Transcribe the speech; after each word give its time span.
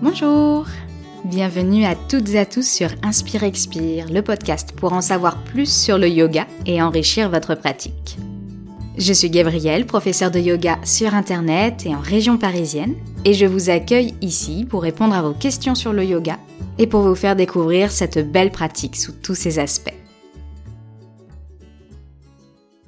Bonjour 0.00 0.64
Bienvenue 1.24 1.84
à 1.84 1.96
toutes 1.96 2.28
et 2.28 2.38
à 2.38 2.46
tous 2.46 2.64
sur 2.64 2.88
Inspire 3.02 3.42
Expire, 3.42 4.06
le 4.08 4.22
podcast 4.22 4.72
pour 4.76 4.92
en 4.92 5.00
savoir 5.00 5.42
plus 5.42 5.68
sur 5.68 5.98
le 5.98 6.08
yoga 6.08 6.46
et 6.66 6.80
enrichir 6.80 7.28
votre 7.28 7.56
pratique. 7.56 8.16
Je 8.96 9.12
suis 9.12 9.28
Gabrielle, 9.28 9.86
professeure 9.86 10.30
de 10.30 10.38
yoga 10.38 10.78
sur 10.84 11.14
Internet 11.14 11.84
et 11.84 11.96
en 11.96 11.98
région 11.98 12.38
parisienne, 12.38 12.94
et 13.24 13.34
je 13.34 13.44
vous 13.44 13.70
accueille 13.70 14.14
ici 14.20 14.64
pour 14.70 14.82
répondre 14.82 15.16
à 15.16 15.22
vos 15.22 15.34
questions 15.34 15.74
sur 15.74 15.92
le 15.92 16.04
yoga 16.04 16.38
et 16.78 16.86
pour 16.86 17.00
vous 17.00 17.16
faire 17.16 17.34
découvrir 17.34 17.90
cette 17.90 18.30
belle 18.30 18.52
pratique 18.52 18.94
sous 18.94 19.12
tous 19.12 19.34
ses 19.34 19.58
aspects. 19.58 19.94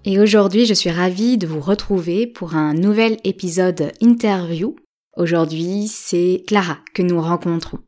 Et 0.05 0.21
aujourd'hui, 0.21 0.65
je 0.65 0.75
suis 0.75 0.91
ravie 0.91 1.39
de 1.39 1.49
vous 1.49 1.61
retrouver 1.61 2.29
pour 2.29 2.55
un 2.55 2.73
nouvel 2.73 3.17
épisode 3.25 3.91
interview. 4.01 4.77
Aujourd'hui, 5.21 5.87
c'est 5.87 6.43
Clara 6.47 6.79
que 6.95 7.03
nous 7.03 7.21
rencontrons. 7.21 7.81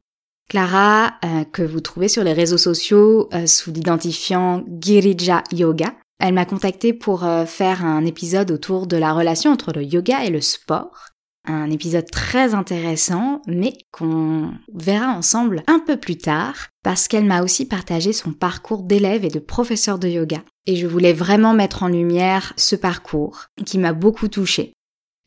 Clara, 0.51 1.15
euh, 1.25 1.45
que 1.45 1.63
vous 1.63 1.81
trouvez 1.81 2.09
sur 2.09 2.23
les 2.25 2.35
réseaux 2.35 2.59
sociaux 2.59 3.31
euh, 3.33 3.47
sous 3.47 3.73
l'identifiant 3.73 4.63
Girija 4.79 5.43
Yoga. 5.51 5.95
Elle 6.21 6.35
m'a 6.35 6.45
contacté 6.45 6.93
pour 6.93 7.25
euh, 7.25 7.47
faire 7.47 7.87
un 7.87 8.05
épisode 8.05 8.51
autour 8.51 8.87
de 8.87 8.99
la 8.99 9.15
relation 9.15 9.51
entre 9.51 9.73
le 9.73 9.83
yoga 9.83 10.27
et 10.27 10.29
le 10.29 10.43
sport. 10.43 11.09
Un 11.47 11.71
épisode 11.71 12.11
très 12.11 12.53
intéressant, 12.53 13.41
mais 13.47 13.73
qu'on 13.93 14.51
verra 14.75 15.15
ensemble 15.15 15.63
un 15.69 15.79
peu 15.79 15.97
plus 15.97 16.19
tard, 16.19 16.69
parce 16.85 17.09
qu'elle 17.09 17.25
m'a 17.25 17.43
aussi 17.43 17.65
partagé 17.65 18.13
son 18.13 18.35
parcours 18.35 18.83
d'élève 18.83 19.25
et 19.25 19.31
de 19.31 19.39
professeur 19.39 19.99
de 19.99 20.09
yoga. 20.09 20.43
Et 20.67 20.77
je 20.77 20.87
voulais 20.87 21.15
vraiment 21.15 21.55
mettre 21.55 21.83
en 21.83 21.89
lumière 21.89 22.53
ce 22.59 22.77
parcours, 22.77 23.47
qui 23.65 23.79
m'a 23.79 23.95
beaucoup 23.95 24.29
touchée. 24.29 24.75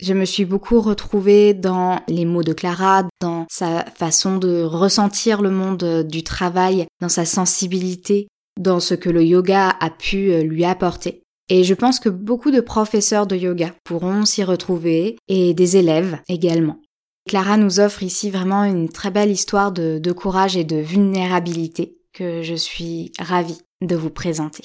Je 0.02 0.14
me 0.14 0.26
suis 0.26 0.46
beaucoup 0.46 0.82
retrouvée 0.82 1.54
dans 1.54 2.02
les 2.08 2.26
mots 2.26 2.44
de 2.44 2.54
Clara, 2.54 3.04
dans 3.22 3.46
sa 3.50 3.86
façon 3.86 4.38
de 4.38 4.62
ressentir 4.62 5.42
le 5.42 5.52
monde 5.52 6.04
du 6.04 6.24
travail, 6.24 6.86
dans 7.02 7.10
sa 7.10 7.26
sensibilité, 7.26 8.28
dans 8.60 8.80
ce 8.80 8.94
que 8.94 9.10
le 9.10 9.24
yoga 9.24 9.70
a 9.80 9.90
pu 9.90 10.42
lui 10.44 10.66
apporter. 10.66 11.24
Et 11.50 11.64
je 11.64 11.74
pense 11.74 12.00
que 12.00 12.10
beaucoup 12.10 12.52
de 12.52 12.60
professeurs 12.60 13.28
de 13.28 13.36
yoga 13.36 13.74
pourront 13.84 14.26
s'y 14.26 14.44
retrouver 14.44 15.18
et 15.28 15.54
des 15.54 15.78
élèves 15.78 16.20
également. 16.28 16.80
Clara 17.28 17.58
nous 17.58 17.80
offre 17.80 18.04
ici 18.04 18.30
vraiment 18.30 18.64
une 18.64 18.90
très 18.90 19.12
belle 19.12 19.32
histoire 19.32 19.72
de, 19.72 20.12
courage 20.12 20.58
et 20.58 20.64
de 20.64 20.78
vulnérabilité 20.78 21.98
que 22.14 22.42
je 22.42 22.56
suis 22.56 23.12
ravie 23.20 23.62
de 23.82 23.96
vous 23.96 24.10
présenter. 24.10 24.64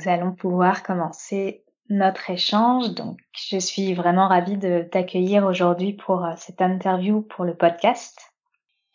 Nous 0.00 0.10
allons 0.10 0.32
pouvoir 0.32 0.82
commencer 0.82 1.64
notre 1.88 2.30
échange. 2.30 2.94
Donc, 2.94 3.18
je 3.32 3.58
suis 3.58 3.94
vraiment 3.94 4.28
ravie 4.28 4.56
de 4.56 4.82
t'accueillir 4.82 5.44
aujourd'hui 5.44 5.92
pour 5.92 6.24
euh, 6.24 6.32
cette 6.36 6.62
interview 6.62 7.22
pour 7.22 7.44
le 7.44 7.54
podcast. 7.54 8.18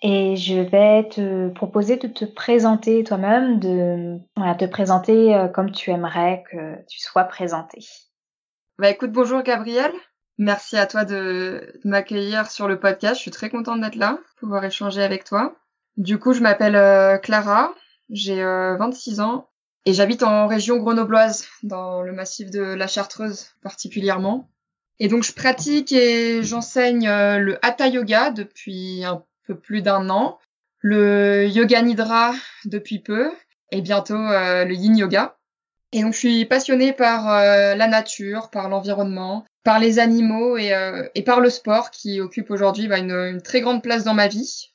Et 0.01 0.35
je 0.35 0.59
vais 0.59 1.07
te 1.09 1.49
proposer 1.49 1.97
de 1.97 2.07
te 2.07 2.25
présenter 2.25 3.03
toi-même, 3.03 3.59
de 3.59 4.19
te 4.35 4.65
présenter 4.65 5.35
euh, 5.35 5.47
comme 5.47 5.71
tu 5.71 5.91
aimerais 5.91 6.43
que 6.51 6.75
tu 6.87 6.99
sois 6.99 7.23
présenté. 7.23 7.79
Bah 8.77 8.89
écoute, 8.89 9.11
bonjour 9.11 9.41
Gabriel. 9.41 9.91
Merci 10.37 10.77
à 10.77 10.85
toi 10.85 11.05
de, 11.05 11.79
m'accueillir 11.85 12.51
sur 12.51 12.67
le 12.67 12.79
podcast. 12.79 13.15
Je 13.15 13.21
suis 13.21 13.31
très 13.31 13.49
contente 13.49 13.79
d'être 13.81 13.95
là, 13.95 14.19
pouvoir 14.37 14.63
échanger 14.65 15.01
avec 15.01 15.23
toi. 15.23 15.55
Du 15.95 16.19
coup, 16.19 16.33
je 16.33 16.41
m'appelle 16.41 16.75
euh, 16.75 17.17
Clara, 17.17 17.73
j'ai 18.09 18.43
26 18.43 19.19
euh, 19.19 19.23
ans 19.23 19.49
et 19.85 19.93
j'habite 19.93 20.23
en 20.23 20.47
région 20.47 20.77
grenobloise, 20.77 21.47
dans 21.63 22.01
le 22.01 22.11
massif 22.11 22.49
de 22.51 22.61
la 22.61 22.87
Chartreuse 22.87 23.47
particulièrement. 23.61 24.49
Et 24.99 25.07
donc, 25.07 25.23
je 25.23 25.33
pratique 25.33 25.91
et 25.91 26.41
j'enseigne 26.41 27.07
le 27.07 27.57
Hatha 27.61 27.87
Yoga 27.87 28.31
depuis 28.31 29.03
un 29.03 29.23
peu 29.45 29.55
plus 29.55 29.81
d'un 29.81 30.09
an, 30.09 30.39
le 30.79 31.47
yoga 31.47 31.81
nidra 31.81 32.33
depuis 32.65 32.99
peu 32.99 33.31
et 33.71 33.81
bientôt 33.81 34.13
euh, 34.13 34.65
le 34.65 34.73
yin 34.75 34.95
yoga. 34.95 35.35
Et 35.91 36.01
donc 36.01 36.13
je 36.13 36.19
suis 36.19 36.45
passionnée 36.45 36.93
par 36.93 37.27
euh, 37.31 37.73
la 37.73 37.87
nature, 37.87 38.49
par 38.51 38.69
l'environnement, 38.69 39.45
par 39.63 39.79
les 39.79 39.97
animaux 39.97 40.57
et, 40.57 40.73
euh, 40.73 41.07
et, 41.15 41.23
par 41.23 41.39
le 41.39 41.49
sport 41.49 41.89
qui 41.89 42.21
occupe 42.21 42.51
aujourd'hui 42.51 42.87
bah, 42.87 42.99
une, 42.99 43.41
très 43.41 43.61
grande 43.61 43.81
place 43.81 44.03
dans 44.03 44.13
ma 44.13 44.27
vie. 44.27 44.74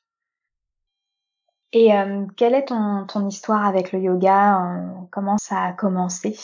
Et 1.72 1.91
quelle 2.36 2.54
est 2.54 2.66
ton, 2.66 3.06
ton, 3.06 3.28
histoire 3.28 3.64
avec 3.64 3.92
le 3.92 4.00
yoga 4.00 4.60
Comment 5.12 5.38
ça 5.38 5.62
a 5.62 5.72
commencé? 5.72 6.36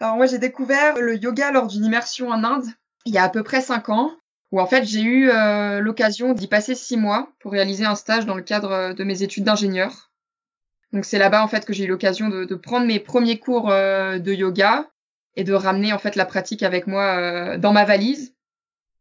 Alors 0.00 0.16
moi 0.16 0.26
j'ai 0.26 0.38
découvert 0.38 0.98
le 0.98 1.16
yoga 1.16 1.52
lors 1.52 1.68
d'une 1.68 1.84
immersion 1.84 2.30
en 2.30 2.42
Inde 2.42 2.66
il 3.06 3.14
y 3.14 3.18
a 3.18 3.22
à 3.22 3.28
peu 3.30 3.42
près 3.42 3.62
cinq 3.62 3.88
ans 3.88 4.10
où 4.52 4.60
en 4.60 4.66
fait 4.66 4.84
j'ai 4.84 5.02
eu 5.02 5.30
euh, 5.30 5.80
l'occasion 5.80 6.34
d'y 6.34 6.48
passer 6.48 6.74
six 6.74 6.96
mois 6.96 7.32
pour 7.40 7.52
réaliser 7.52 7.84
un 7.84 7.94
stage 7.94 8.26
dans 8.26 8.34
le 8.34 8.42
cadre 8.42 8.72
euh, 8.72 8.92
de 8.92 9.04
mes 9.04 9.22
études 9.22 9.44
d'ingénieur. 9.44 10.10
Donc 10.92 11.04
c'est 11.04 11.18
là-bas 11.18 11.42
en 11.42 11.48
fait 11.48 11.64
que 11.64 11.72
j'ai 11.72 11.84
eu 11.84 11.88
l'occasion 11.88 12.28
de, 12.28 12.54
prendre 12.54 12.86
mes 12.86 13.00
premiers 13.00 13.38
cours 13.38 13.70
euh, 13.70 14.18
de 14.18 14.32
yoga 14.32 14.88
et 15.34 15.44
de 15.44 15.52
ramener 15.52 15.92
en 15.92 15.98
fait 15.98 16.16
la 16.16 16.24
pratique 16.24 16.62
avec 16.62 16.86
moi 16.86 17.58
dans 17.58 17.72
ma 17.72 17.84
valise. 17.84 18.35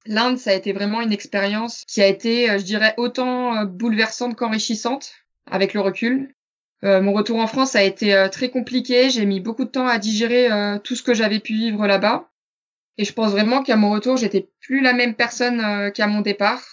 L'Inde, 0.06 0.38
ça 0.38 0.52
a 0.52 0.54
été 0.54 0.72
vraiment 0.72 1.02
une 1.02 1.12
expérience 1.12 1.84
qui 1.88 2.02
a 2.02 2.08
été, 2.08 2.48
je 2.60 2.64
dirais, 2.64 2.94
autant 2.98 3.66
bouleversante 3.66 4.36
qu'enrichissante 4.36 5.14
avec 5.50 5.74
le 5.74 5.82
recul. 5.82 6.34
mon 6.84 7.14
retour 7.14 7.40
en 7.40 7.48
France 7.48 7.76
a 7.76 7.84
été 7.84 8.28
très 8.32 8.50
compliqué. 8.50 9.10
J'ai 9.10 9.26
mis 9.26 9.40
beaucoup 9.40 9.66
de 9.66 9.70
temps 9.70 9.88
à 9.88 9.98
digérer 9.98 10.50
tout 10.84 10.96
ce 10.96 11.04
que 11.04 11.14
j'avais 11.14 11.40
pu 11.40 11.54
vivre 11.54 11.88
là-bas. 11.88 12.30
Et 12.98 13.06
je 13.06 13.14
pense 13.14 13.32
vraiment 13.32 13.64
qu'à 13.64 13.76
mon 13.76 13.92
retour, 13.92 14.18
j'étais 14.18 14.50
plus 14.62 14.82
la 14.82 14.94
même 14.94 15.16
personne 15.16 15.60
euh, 15.60 15.92
qu'à 15.92 16.08
mon 16.08 16.22
départ. 16.22 16.64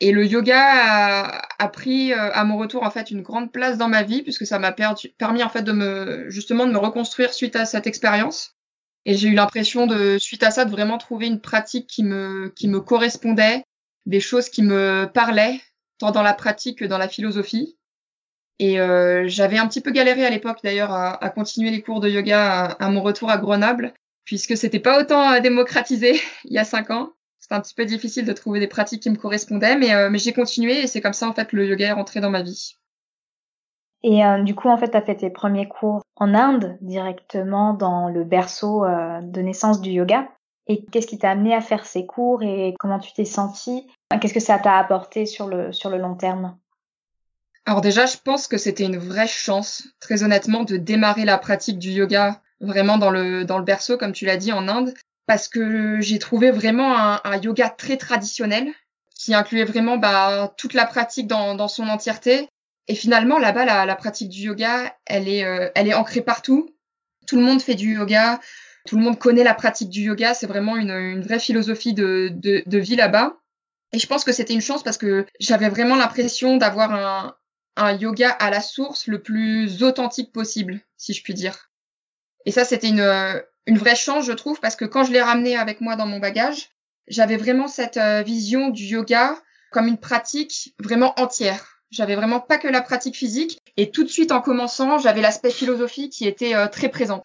Et 0.00 0.12
le 0.12 0.24
yoga 0.24 1.42
a, 1.58 1.68
pris 1.68 2.12
euh, 2.12 2.30
à 2.32 2.44
mon 2.44 2.56
retour 2.56 2.84
en 2.84 2.90
fait 2.90 3.10
une 3.10 3.22
grande 3.22 3.50
place 3.50 3.78
dans 3.78 3.88
ma 3.88 4.04
vie 4.04 4.22
puisque 4.22 4.46
ça 4.46 4.60
m'a 4.60 4.70
permis 4.70 5.42
en 5.42 5.48
fait 5.48 5.62
de 5.62 5.72
me 5.72 6.30
justement 6.30 6.66
de 6.66 6.72
me 6.72 6.78
reconstruire 6.78 7.32
suite 7.32 7.56
à 7.56 7.64
cette 7.64 7.88
expérience. 7.88 8.56
Et 9.04 9.14
j'ai 9.14 9.28
eu 9.28 9.34
l'impression 9.34 9.86
de 9.86 10.18
suite 10.18 10.42
à 10.42 10.50
ça 10.50 10.64
de 10.64 10.70
vraiment 10.70 10.98
trouver 10.98 11.26
une 11.26 11.40
pratique 11.40 11.86
qui 11.86 12.02
me 12.02 12.52
qui 12.56 12.68
me 12.68 12.80
correspondait, 12.80 13.64
des 14.06 14.20
choses 14.20 14.48
qui 14.48 14.62
me 14.62 15.10
parlaient 15.12 15.60
tant 15.98 16.10
dans 16.10 16.22
la 16.22 16.34
pratique 16.34 16.80
que 16.80 16.84
dans 16.84 16.98
la 16.98 17.08
philosophie. 17.08 17.76
Et 18.60 18.80
euh, 18.80 19.24
j'avais 19.28 19.58
un 19.58 19.68
petit 19.68 19.80
peu 19.80 19.92
galéré 19.92 20.26
à 20.26 20.30
l'époque 20.30 20.58
d'ailleurs 20.64 20.92
à, 20.92 21.22
à, 21.24 21.30
continuer 21.30 21.70
les 21.70 21.80
cours 21.80 22.00
de 22.00 22.08
yoga 22.08 22.64
à 22.64 22.90
mon 22.90 23.02
retour 23.02 23.30
à 23.30 23.38
Grenoble 23.38 23.92
puisque 24.28 24.58
c'était 24.58 24.78
pas 24.78 25.00
autant 25.00 25.32
euh, 25.32 25.40
démocratisé 25.40 26.20
il 26.44 26.52
y 26.52 26.58
a 26.58 26.64
cinq 26.64 26.90
ans. 26.90 27.12
C'était 27.38 27.54
un 27.54 27.60
petit 27.62 27.74
peu 27.74 27.86
difficile 27.86 28.26
de 28.26 28.32
trouver 28.34 28.60
des 28.60 28.66
pratiques 28.66 29.02
qui 29.02 29.10
me 29.10 29.16
correspondaient, 29.16 29.78
mais, 29.78 29.94
euh, 29.94 30.10
mais 30.10 30.18
j'ai 30.18 30.34
continué 30.34 30.80
et 30.80 30.86
c'est 30.86 31.00
comme 31.00 31.14
ça 31.14 31.28
en 31.28 31.32
fait 31.32 31.52
le 31.52 31.66
yoga 31.66 31.86
est 31.86 31.92
rentré 31.92 32.20
dans 32.20 32.28
ma 32.28 32.42
vie. 32.42 32.76
Et 34.02 34.24
euh, 34.24 34.42
du 34.42 34.54
coup, 34.54 34.68
en 34.68 34.76
fait, 34.76 34.90
tu 34.90 34.96
as 34.96 35.02
fait 35.02 35.16
tes 35.16 35.30
premiers 35.30 35.68
cours 35.68 36.02
en 36.16 36.34
Inde, 36.34 36.78
directement 36.80 37.74
dans 37.74 38.08
le 38.08 38.24
berceau 38.24 38.84
de 38.86 39.40
naissance 39.40 39.80
du 39.80 39.90
yoga. 39.90 40.28
Et 40.68 40.84
qu'est-ce 40.84 41.06
qui 41.06 41.18
t'a 41.18 41.30
amené 41.30 41.54
à 41.54 41.60
faire 41.60 41.86
ces 41.86 42.06
cours 42.06 42.42
et 42.42 42.74
comment 42.78 42.98
tu 42.98 43.12
t'es 43.12 43.24
senti 43.24 43.86
Qu'est-ce 44.20 44.34
que 44.34 44.40
ça 44.40 44.58
t'a 44.58 44.76
apporté 44.76 45.26
sur 45.26 45.48
le, 45.48 45.72
sur 45.72 45.90
le 45.90 45.98
long 45.98 46.14
terme? 46.14 46.56
Alors 47.64 47.80
déjà, 47.80 48.06
je 48.06 48.16
pense 48.22 48.48
que 48.48 48.56
c'était 48.56 48.84
une 48.84 48.98
vraie 48.98 49.26
chance, 49.26 49.88
très 50.00 50.22
honnêtement, 50.22 50.64
de 50.64 50.76
démarrer 50.76 51.24
la 51.24 51.38
pratique 51.38 51.78
du 51.78 51.90
yoga 51.90 52.40
vraiment 52.60 52.98
dans 52.98 53.10
le 53.10 53.44
dans 53.44 53.58
le 53.58 53.64
berceau 53.64 53.96
comme 53.96 54.12
tu 54.12 54.24
l'as 54.24 54.36
dit 54.36 54.52
en 54.52 54.68
Inde 54.68 54.94
parce 55.26 55.48
que 55.48 56.00
j'ai 56.00 56.18
trouvé 56.18 56.50
vraiment 56.50 56.96
un, 56.98 57.20
un, 57.22 57.36
yoga 57.36 57.68
très 57.68 57.96
traditionnel 57.96 58.72
qui 59.14 59.34
incluait 59.34 59.64
vraiment 59.64 59.98
bah, 59.98 60.54
toute 60.56 60.72
la 60.72 60.86
pratique 60.86 61.26
dans, 61.26 61.54
dans 61.54 61.68
son 61.68 61.88
entièreté 61.88 62.48
et 62.88 62.94
finalement 62.94 63.38
là-bas 63.38 63.64
la, 63.64 63.86
la, 63.86 63.96
pratique 63.96 64.30
du 64.30 64.40
yoga 64.42 64.96
elle 65.06 65.28
est 65.28 65.44
euh, 65.44 65.68
elle 65.74 65.88
est 65.88 65.94
ancrée 65.94 66.22
partout. 66.22 66.74
Tout 67.26 67.36
le 67.36 67.42
monde 67.42 67.60
fait 67.60 67.74
du 67.74 67.94
yoga. 67.94 68.40
Tout 68.86 68.96
le 68.96 69.02
monde 69.02 69.18
connaît 69.18 69.44
la 69.44 69.54
pratique 69.54 69.90
du 69.90 70.00
yoga. 70.00 70.32
C'est 70.32 70.46
vraiment 70.46 70.76
une, 70.76 70.90
une 70.90 71.20
vraie 71.20 71.38
philosophie 71.38 71.92
de, 71.92 72.30
de, 72.32 72.62
de 72.64 72.78
vie 72.78 72.96
là-bas. 72.96 73.36
Et 73.92 73.98
je 73.98 74.06
pense 74.06 74.24
que 74.24 74.32
c'était 74.32 74.54
une 74.54 74.62
chance 74.62 74.82
parce 74.82 74.96
que 74.96 75.26
j'avais 75.38 75.68
vraiment 75.68 75.96
l'impression 75.96 76.56
d'avoir 76.56 76.92
un, 76.92 77.36
un 77.76 77.92
yoga 77.92 78.30
à 78.30 78.50
la 78.50 78.60
source 78.60 79.06
le 79.06 79.22
plus 79.22 79.82
authentique 79.82 80.32
possible 80.32 80.80
si 80.96 81.14
je 81.14 81.22
puis 81.22 81.34
dire. 81.34 81.70
Et 82.44 82.50
ça, 82.50 82.64
c'était 82.64 82.88
une, 82.88 83.00
euh, 83.00 83.40
une 83.66 83.78
vraie 83.78 83.94
chance, 83.94 84.24
je 84.24 84.32
trouve, 84.32 84.60
parce 84.60 84.76
que 84.76 84.84
quand 84.84 85.04
je 85.04 85.12
l'ai 85.12 85.22
ramené 85.22 85.56
avec 85.56 85.80
moi 85.80 85.96
dans 85.96 86.06
mon 86.06 86.18
bagage, 86.18 86.70
j'avais 87.06 87.36
vraiment 87.36 87.68
cette 87.68 87.96
euh, 87.96 88.22
vision 88.22 88.70
du 88.70 88.84
yoga 88.84 89.36
comme 89.70 89.86
une 89.86 89.98
pratique 89.98 90.74
vraiment 90.78 91.18
entière. 91.20 91.77
J'avais 91.90 92.16
vraiment 92.16 92.40
pas 92.40 92.58
que 92.58 92.68
la 92.68 92.82
pratique 92.82 93.16
physique. 93.16 93.58
Et 93.76 93.90
tout 93.90 94.04
de 94.04 94.08
suite, 94.08 94.32
en 94.32 94.40
commençant, 94.40 94.98
j'avais 94.98 95.20
l'aspect 95.20 95.50
philosophie 95.50 96.10
qui 96.10 96.26
était 96.26 96.54
euh, 96.54 96.66
très 96.66 96.88
présent. 96.88 97.22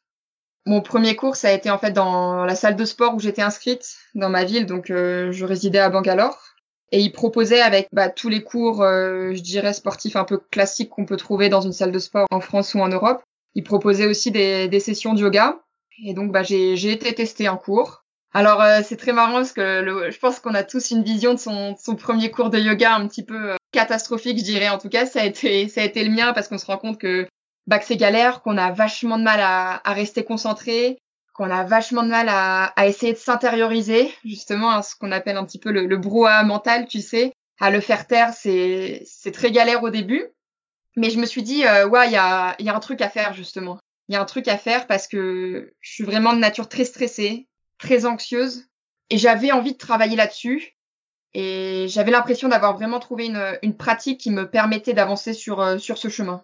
Mon 0.66 0.82
premier 0.82 1.16
cours, 1.16 1.36
ça 1.36 1.50
a 1.50 1.52
été 1.52 1.70
en 1.70 1.78
fait 1.78 1.92
dans 1.92 2.46
la 2.46 2.56
salle 2.56 2.78
de 2.78 2.86
sport 2.86 3.16
où 3.16 3.20
j'étais 3.20 3.42
inscrite 3.42 3.98
dans 4.16 4.30
ma 4.30 4.46
ville, 4.46 4.66
donc 4.66 4.86
je 4.88 5.44
résidais 5.44 5.80
à 5.80 5.90
Bangalore. 5.90 6.40
Et 6.94 7.02
il 7.02 7.12
proposait 7.12 7.60
avec 7.60 7.90
bah, 7.92 8.08
tous 8.08 8.30
les 8.30 8.44
cours, 8.44 8.78
je 8.78 9.42
dirais, 9.42 9.74
sportifs 9.74 10.16
un 10.16 10.24
peu 10.24 10.38
classiques 10.38 10.92
qu'on 10.92 11.06
peut 11.06 11.18
trouver 11.18 11.50
dans 11.50 11.60
une 11.60 11.74
salle 11.74 11.92
de 11.92 12.00
sport 12.00 12.28
en 12.32 12.40
France 12.40 12.76
ou 12.76 12.80
en 12.80 12.88
Europe. 12.88 13.22
Il 13.56 13.64
proposait 13.64 14.06
aussi 14.08 14.32
des, 14.32 14.70
des 14.70 14.80
sessions 14.80 15.14
de 15.14 15.20
yoga. 15.20 15.60
Et 16.06 16.14
donc, 16.14 16.32
bah, 16.32 16.44
j'ai 16.44 16.92
été 16.92 17.14
tester 17.14 17.48
un 17.48 17.58
cours 17.58 18.04
Alors 18.34 18.62
euh, 18.62 18.80
c'est 18.84 18.98
très 18.98 19.14
marrant 19.14 19.36
parce 19.36 19.54
que 19.54 20.10
je 20.10 20.20
pense 20.20 20.40
qu'on 20.40 20.56
a 20.56 20.64
tous 20.64 20.92
une 20.92 21.04
vision 21.04 21.34
de 21.34 21.40
son, 21.40 21.76
son 21.78 21.96
premier 21.96 22.32
cours 22.32 22.50
de 22.50 22.58
yoga 22.58 22.96
un 22.96 23.08
petit 23.08 23.24
peu 23.24 23.52
euh, 23.52 23.56
catastrophique, 23.74 24.38
je 24.38 24.44
dirais. 24.44 24.70
En 24.70 24.78
tout 24.78 24.88
cas, 24.90 25.06
ça 25.06 25.22
a 25.22 25.26
été 25.26 25.68
ça 25.68 25.82
a 25.82 25.84
été 25.84 26.04
le 26.06 26.12
mien 26.12 26.32
parce 26.32 26.48
qu'on 26.48 26.58
se 26.58 26.66
rend 26.66 26.78
compte 26.78 26.98
que 26.98 27.28
bah, 27.68 27.80
que 27.80 27.86
c'est 27.86 27.98
galère, 27.98 28.42
qu'on 28.42 28.58
a 28.58 28.72
vachement 28.72 29.18
de 29.18 29.24
mal 29.24 29.40
à, 29.42 29.82
à 29.84 29.94
rester 29.94 30.24
concentré, 30.24 31.00
qu'on 31.34 31.50
a 31.50 31.64
vachement 31.64 32.04
de 32.04 32.10
mal 32.10 32.28
à, 32.30 32.66
à 32.76 32.88
essayer 32.88 33.14
de 33.14 33.18
s'intérioriser, 33.18 34.14
justement, 34.24 34.70
à 34.72 34.82
ce 34.84 34.96
qu'on 34.96 35.12
appelle 35.12 35.38
un 35.38 35.46
petit 35.46 35.60
peu 35.60 35.72
le, 35.72 35.86
le 35.88 35.98
brouhaha 35.98 36.44
mental, 36.44 36.88
tu 36.88 37.02
sais, 37.02 37.34
à 37.60 37.72
le 37.72 37.80
faire 37.82 38.08
taire, 38.08 38.34
c'est 38.34 39.04
c'est 39.06 39.32
très 39.32 39.52
galère 39.52 39.84
au 39.84 39.90
début. 39.90 40.26
Mais 40.96 41.10
je 41.10 41.20
me 41.20 41.26
suis 41.26 41.42
dit, 41.42 41.66
euh, 41.66 41.88
ouais, 41.88 42.08
il 42.08 42.14
y 42.14 42.18
a, 42.18 42.56
y 42.60 42.70
a 42.70 42.76
un 42.76 42.80
truc 42.80 43.02
à 43.02 43.10
faire 43.10 43.34
justement. 43.34 43.80
Il 44.08 44.14
y 44.14 44.16
a 44.16 44.22
un 44.22 44.26
truc 44.26 44.48
à 44.48 44.58
faire 44.58 44.86
parce 44.86 45.08
que 45.08 45.74
je 45.80 45.92
suis 45.92 46.04
vraiment 46.04 46.34
de 46.34 46.40
nature 46.40 46.70
très 46.70 46.86
stressée, 46.86 47.48
très 47.80 48.06
anxieuse, 48.06 48.66
et 49.10 49.18
j'avais 49.18 49.52
envie 49.52 49.74
de 49.74 49.78
travailler 49.78 50.16
là-dessus. 50.16 50.76
Et 51.34 51.88
j'avais 51.88 52.12
l'impression 52.12 52.48
d'avoir 52.48 52.76
vraiment 52.76 53.00
trouvé 53.00 53.26
une, 53.26 53.58
une 53.64 53.76
pratique 53.76 54.20
qui 54.20 54.32
me 54.32 54.50
permettait 54.50 54.94
d'avancer 54.94 55.34
sur, 55.34 55.62
euh, 55.62 55.78
sur 55.78 55.98
ce 55.98 56.10
chemin. 56.10 56.44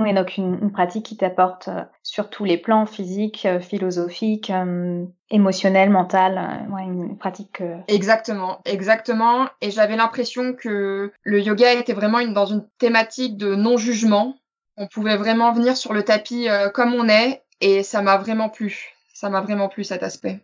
Oui, 0.00 0.14
donc 0.14 0.38
une, 0.38 0.72
pratique 0.72 1.04
qui 1.04 1.16
t'apporte 1.16 1.68
euh, 1.68 1.82
sur 2.02 2.30
tous 2.30 2.44
les 2.44 2.56
plans 2.56 2.86
physiques, 2.86 3.44
euh, 3.44 3.60
philosophiques, 3.60 4.48
euh, 4.48 5.04
émotionnels, 5.30 5.90
mental. 5.90 6.66
ouais, 6.70 6.84
une 6.84 7.18
pratique. 7.18 7.62
Exactement, 7.86 8.60
exactement. 8.64 9.46
Et 9.60 9.70
j'avais 9.70 9.96
l'impression 9.96 10.54
que 10.54 11.12
le 11.22 11.40
yoga 11.40 11.74
était 11.74 11.92
vraiment 11.92 12.18
une, 12.18 12.32
dans 12.32 12.46
une 12.46 12.66
thématique 12.78 13.36
de 13.36 13.54
non-jugement. 13.54 14.36
On 14.78 14.86
pouvait 14.86 15.18
vraiment 15.18 15.52
venir 15.52 15.76
sur 15.76 15.92
le 15.92 16.02
tapis 16.02 16.48
comme 16.72 16.94
on 16.94 17.08
est, 17.08 17.42
et 17.60 17.82
ça 17.82 18.00
m'a 18.00 18.16
vraiment 18.16 18.48
plu. 18.48 18.94
Ça 19.12 19.28
m'a 19.28 19.42
vraiment 19.42 19.68
plu 19.68 19.84
cet 19.84 20.02
aspect. 20.02 20.40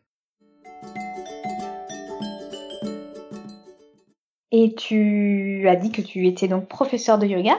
Et 4.52 4.74
tu 4.74 5.66
as 5.68 5.76
dit 5.76 5.90
que 5.90 6.02
tu 6.02 6.26
étais 6.26 6.48
donc 6.48 6.68
professeur 6.68 7.18
de 7.18 7.26
yoga 7.26 7.58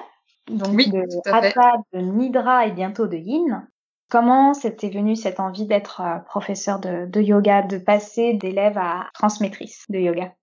donc 0.49 0.69
oui, 0.73 0.89
de 0.89 1.03
Hatha, 1.29 1.73
de 1.93 1.99
Nidra 1.99 2.67
et 2.67 2.71
bientôt 2.71 3.07
de 3.07 3.17
Yin. 3.17 3.67
Comment 4.09 4.53
c'était 4.53 4.89
venu 4.89 5.15
cette 5.17 5.39
envie 5.39 5.65
d'être 5.65 6.01
euh, 6.01 6.19
professeur 6.19 6.79
de, 6.79 7.05
de, 7.05 7.21
yoga, 7.21 7.61
de 7.61 7.77
passer 7.77 8.33
d'élève 8.33 8.77
à 8.77 9.09
transmettrice 9.13 9.83
de 9.89 9.99
yoga? 9.99 10.33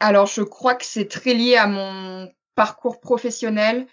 Alors, 0.00 0.26
je 0.26 0.42
crois 0.42 0.74
que 0.74 0.84
c'est 0.84 1.08
très 1.08 1.32
lié 1.32 1.56
à 1.56 1.66
mon 1.66 2.30
parcours 2.54 3.00
professionnel. 3.00 3.86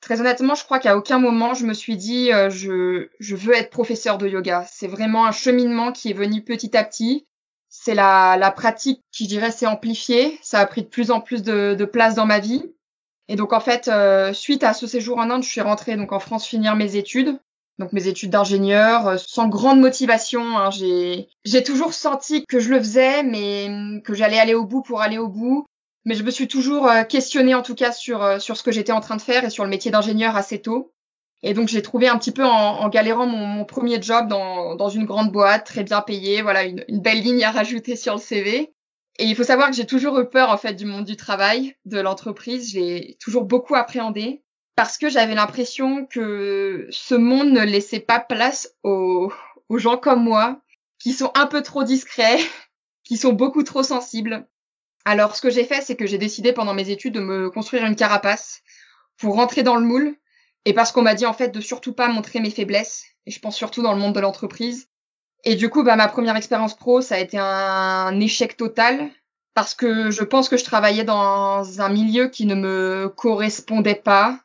Très 0.00 0.22
honnêtement, 0.22 0.54
je 0.54 0.64
crois 0.64 0.78
qu'à 0.78 0.96
aucun 0.96 1.18
moment 1.18 1.52
je 1.52 1.66
me 1.66 1.74
suis 1.74 1.98
dit 1.98 2.32
euh, 2.32 2.48
je, 2.48 3.10
je 3.20 3.36
veux 3.36 3.54
être 3.54 3.68
professeur 3.68 4.16
de 4.16 4.26
yoga. 4.26 4.64
C'est 4.66 4.86
vraiment 4.86 5.26
un 5.26 5.32
cheminement 5.32 5.92
qui 5.92 6.10
est 6.10 6.14
venu 6.14 6.42
petit 6.42 6.74
à 6.74 6.84
petit. 6.84 7.26
C'est 7.70 7.94
la, 7.94 8.36
la 8.36 8.50
pratique 8.50 9.02
qui, 9.12 9.24
je 9.24 9.28
dirais, 9.28 9.52
s'est 9.52 9.66
amplifiée. 9.66 10.38
Ça 10.42 10.58
a 10.58 10.66
pris 10.66 10.82
de 10.82 10.88
plus 10.88 11.10
en 11.10 11.20
plus 11.20 11.42
de, 11.42 11.74
de 11.78 11.84
place 11.84 12.16
dans 12.16 12.26
ma 12.26 12.40
vie. 12.40 12.64
Et 13.28 13.36
donc 13.36 13.52
en 13.52 13.60
fait, 13.60 13.86
euh, 13.86 14.32
suite 14.32 14.64
à 14.64 14.74
ce 14.74 14.88
séjour 14.88 15.18
en 15.18 15.30
Inde, 15.30 15.44
je 15.44 15.48
suis 15.48 15.60
rentrée 15.60 15.96
donc 15.96 16.10
en 16.10 16.18
France 16.18 16.44
finir 16.44 16.74
mes 16.74 16.96
études, 16.96 17.38
donc 17.78 17.92
mes 17.92 18.08
études 18.08 18.30
d'ingénieur, 18.30 19.06
euh, 19.06 19.16
sans 19.18 19.46
grande 19.46 19.78
motivation. 19.78 20.58
Hein, 20.58 20.70
j'ai 20.72 21.62
toujours 21.62 21.94
senti 21.94 22.44
que 22.46 22.58
je 22.58 22.70
le 22.70 22.80
faisais, 22.80 23.22
mais 23.22 23.66
hum, 23.68 24.02
que 24.02 24.14
j'allais 24.14 24.40
aller 24.40 24.54
au 24.54 24.64
bout 24.64 24.82
pour 24.82 25.00
aller 25.00 25.18
au 25.18 25.28
bout. 25.28 25.64
Mais 26.04 26.16
je 26.16 26.24
me 26.24 26.30
suis 26.32 26.48
toujours 26.48 26.88
euh, 26.88 27.04
questionnée 27.04 27.54
en 27.54 27.62
tout 27.62 27.76
cas 27.76 27.92
sur 27.92 28.42
sur 28.42 28.56
ce 28.56 28.64
que 28.64 28.72
j'étais 28.72 28.90
en 28.90 29.00
train 29.00 29.16
de 29.16 29.22
faire 29.22 29.44
et 29.44 29.50
sur 29.50 29.62
le 29.62 29.70
métier 29.70 29.92
d'ingénieur 29.92 30.34
assez 30.34 30.60
tôt. 30.60 30.92
Et 31.42 31.54
donc 31.54 31.68
j'ai 31.68 31.82
trouvé 31.82 32.08
un 32.08 32.18
petit 32.18 32.32
peu 32.32 32.44
en, 32.44 32.88
galérant 32.90 33.26
mon, 33.26 33.46
mon, 33.46 33.64
premier 33.64 34.00
job 34.02 34.28
dans, 34.28 34.74
dans 34.74 34.90
une 34.90 35.06
grande 35.06 35.32
boîte, 35.32 35.64
très 35.64 35.84
bien 35.84 36.02
payée, 36.02 36.42
voilà 36.42 36.64
une, 36.64 36.84
une 36.88 37.00
belle 37.00 37.22
ligne 37.22 37.44
à 37.44 37.50
rajouter 37.50 37.96
sur 37.96 38.14
le 38.14 38.20
CV. 38.20 38.74
Et 39.18 39.24
il 39.24 39.36
faut 39.36 39.44
savoir 39.44 39.70
que 39.70 39.76
j'ai 39.76 39.86
toujours 39.86 40.18
eu 40.18 40.28
peur 40.28 40.50
en 40.50 40.58
fait 40.58 40.74
du 40.74 40.84
monde 40.84 41.04
du 41.04 41.16
travail, 41.16 41.76
de 41.86 41.98
l'entreprise. 41.98 42.70
J'ai 42.70 43.16
toujours 43.20 43.44
beaucoup 43.44 43.74
appréhendé 43.74 44.42
parce 44.76 44.98
que 44.98 45.08
j'avais 45.08 45.34
l'impression 45.34 46.06
que 46.06 46.86
ce 46.90 47.14
monde 47.14 47.50
ne 47.50 47.62
laissait 47.62 48.00
pas 48.00 48.20
place 48.20 48.74
aux, 48.82 49.32
aux 49.68 49.78
gens 49.78 49.96
comme 49.96 50.22
moi, 50.22 50.60
qui 50.98 51.12
sont 51.12 51.30
un 51.34 51.46
peu 51.46 51.62
trop 51.62 51.84
discrets, 51.84 52.38
qui 53.04 53.16
sont 53.16 53.32
beaucoup 53.32 53.62
trop 53.62 53.82
sensibles. 53.82 54.46
Alors 55.04 55.36
ce 55.36 55.42
que 55.42 55.50
j'ai 55.50 55.64
fait, 55.64 55.80
c'est 55.80 55.96
que 55.96 56.06
j'ai 56.06 56.18
décidé 56.18 56.52
pendant 56.52 56.74
mes 56.74 56.90
études 56.90 57.14
de 57.14 57.20
me 57.20 57.50
construire 57.50 57.86
une 57.86 57.96
carapace 57.96 58.62
pour 59.18 59.34
rentrer 59.34 59.62
dans 59.62 59.76
le 59.76 59.86
moule 59.86 60.16
et 60.64 60.74
parce 60.74 60.92
qu'on 60.92 61.02
m'a 61.02 61.14
dit 61.14 61.26
en 61.26 61.32
fait 61.32 61.48
de 61.48 61.60
surtout 61.60 61.92
pas 61.92 62.08
montrer 62.08 62.40
mes 62.40 62.50
faiblesses. 62.50 63.04
Et 63.26 63.30
je 63.30 63.40
pense 63.40 63.56
surtout 63.56 63.82
dans 63.82 63.92
le 63.92 63.98
monde 63.98 64.14
de 64.14 64.20
l'entreprise. 64.20 64.88
Et 65.44 65.54
du 65.54 65.70
coup, 65.70 65.82
bah, 65.82 65.96
ma 65.96 66.08
première 66.08 66.36
expérience 66.36 66.76
pro, 66.76 67.00
ça 67.00 67.14
a 67.14 67.18
été 67.18 67.38
un 67.38 68.18
échec 68.20 68.56
total 68.56 69.10
parce 69.54 69.74
que 69.74 70.10
je 70.10 70.22
pense 70.22 70.48
que 70.48 70.56
je 70.56 70.64
travaillais 70.64 71.04
dans 71.04 71.80
un 71.80 71.88
milieu 71.88 72.28
qui 72.28 72.46
ne 72.46 72.54
me 72.54 73.08
correspondait 73.08 73.94
pas, 73.94 74.38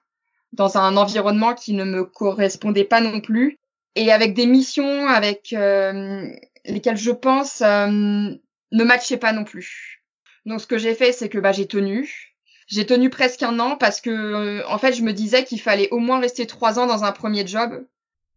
dans 0.53 0.77
un 0.77 0.97
environnement 0.97 1.53
qui 1.53 1.73
ne 1.73 1.83
me 1.83 2.03
correspondait 2.03 2.85
pas 2.85 3.01
non 3.01 3.21
plus, 3.21 3.59
et 3.95 4.12
avec 4.12 4.33
des 4.33 4.45
missions 4.45 5.07
avec 5.07 5.53
euh, 5.53 6.27
lesquelles 6.65 6.97
je 6.97 7.12
pense 7.12 7.62
euh, 7.62 7.88
ne 7.88 8.83
matchaient 8.83 9.17
pas 9.17 9.31
non 9.31 9.44
plus. 9.44 10.01
Donc 10.45 10.62
ce 10.62 10.67
que 10.67 10.77
j'ai 10.77 10.95
fait, 10.95 11.12
c'est 11.12 11.29
que 11.29 11.38
bah, 11.38 11.51
j'ai 11.51 11.67
tenu. 11.67 12.34
J'ai 12.67 12.85
tenu 12.85 13.09
presque 13.09 13.44
un 13.44 13.59
an 13.59 13.77
parce 13.77 14.01
que 14.01 14.09
euh, 14.09 14.67
en 14.67 14.77
fait, 14.77 14.94
je 14.94 15.03
me 15.03 15.13
disais 15.13 15.44
qu'il 15.44 15.62
fallait 15.62 15.89
au 15.91 16.00
moins 16.00 16.19
rester 16.19 16.47
trois 16.47 16.79
ans 16.79 16.88
dans 16.88 17.03
un 17.03 17.12
premier 17.12 17.45
job, 17.45 17.85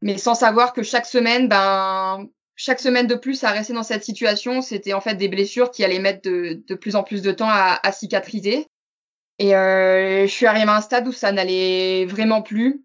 mais 0.03 0.19
sans 0.19 0.35
savoir 0.35 0.73
que 0.73 0.83
chaque 0.83 1.07
semaine, 1.07 1.49
ben 1.49 2.29
chaque 2.55 2.81
semaine 2.81 3.07
de 3.07 3.15
plus 3.15 3.43
à 3.45 3.53
rester 3.53 3.73
dans 3.73 3.83
cette 3.83 4.05
situation, 4.05 4.61
c'était 4.61 4.93
en 4.93 5.01
fait 5.01 5.15
des 5.15 5.29
blessures 5.29 5.71
qui 5.71 5.85
allaient 5.85 6.01
mettre 6.01 6.29
de, 6.29 6.75
plus 6.75 6.97
en 6.97 7.05
plus 7.05 7.23
de 7.23 7.33
temps 7.33 7.49
à, 7.49 7.79
à 7.83 7.93
cicatriser. 7.93 8.67
Et 9.39 9.55
euh, 9.55 10.27
je 10.27 10.33
suis 10.33 10.47
arrivée 10.47 10.69
à 10.69 10.77
un 10.77 10.81
stade 10.81 11.07
où 11.07 11.13
ça 11.13 11.31
n'allait 11.31 12.05
vraiment 12.07 12.43
plus, 12.43 12.83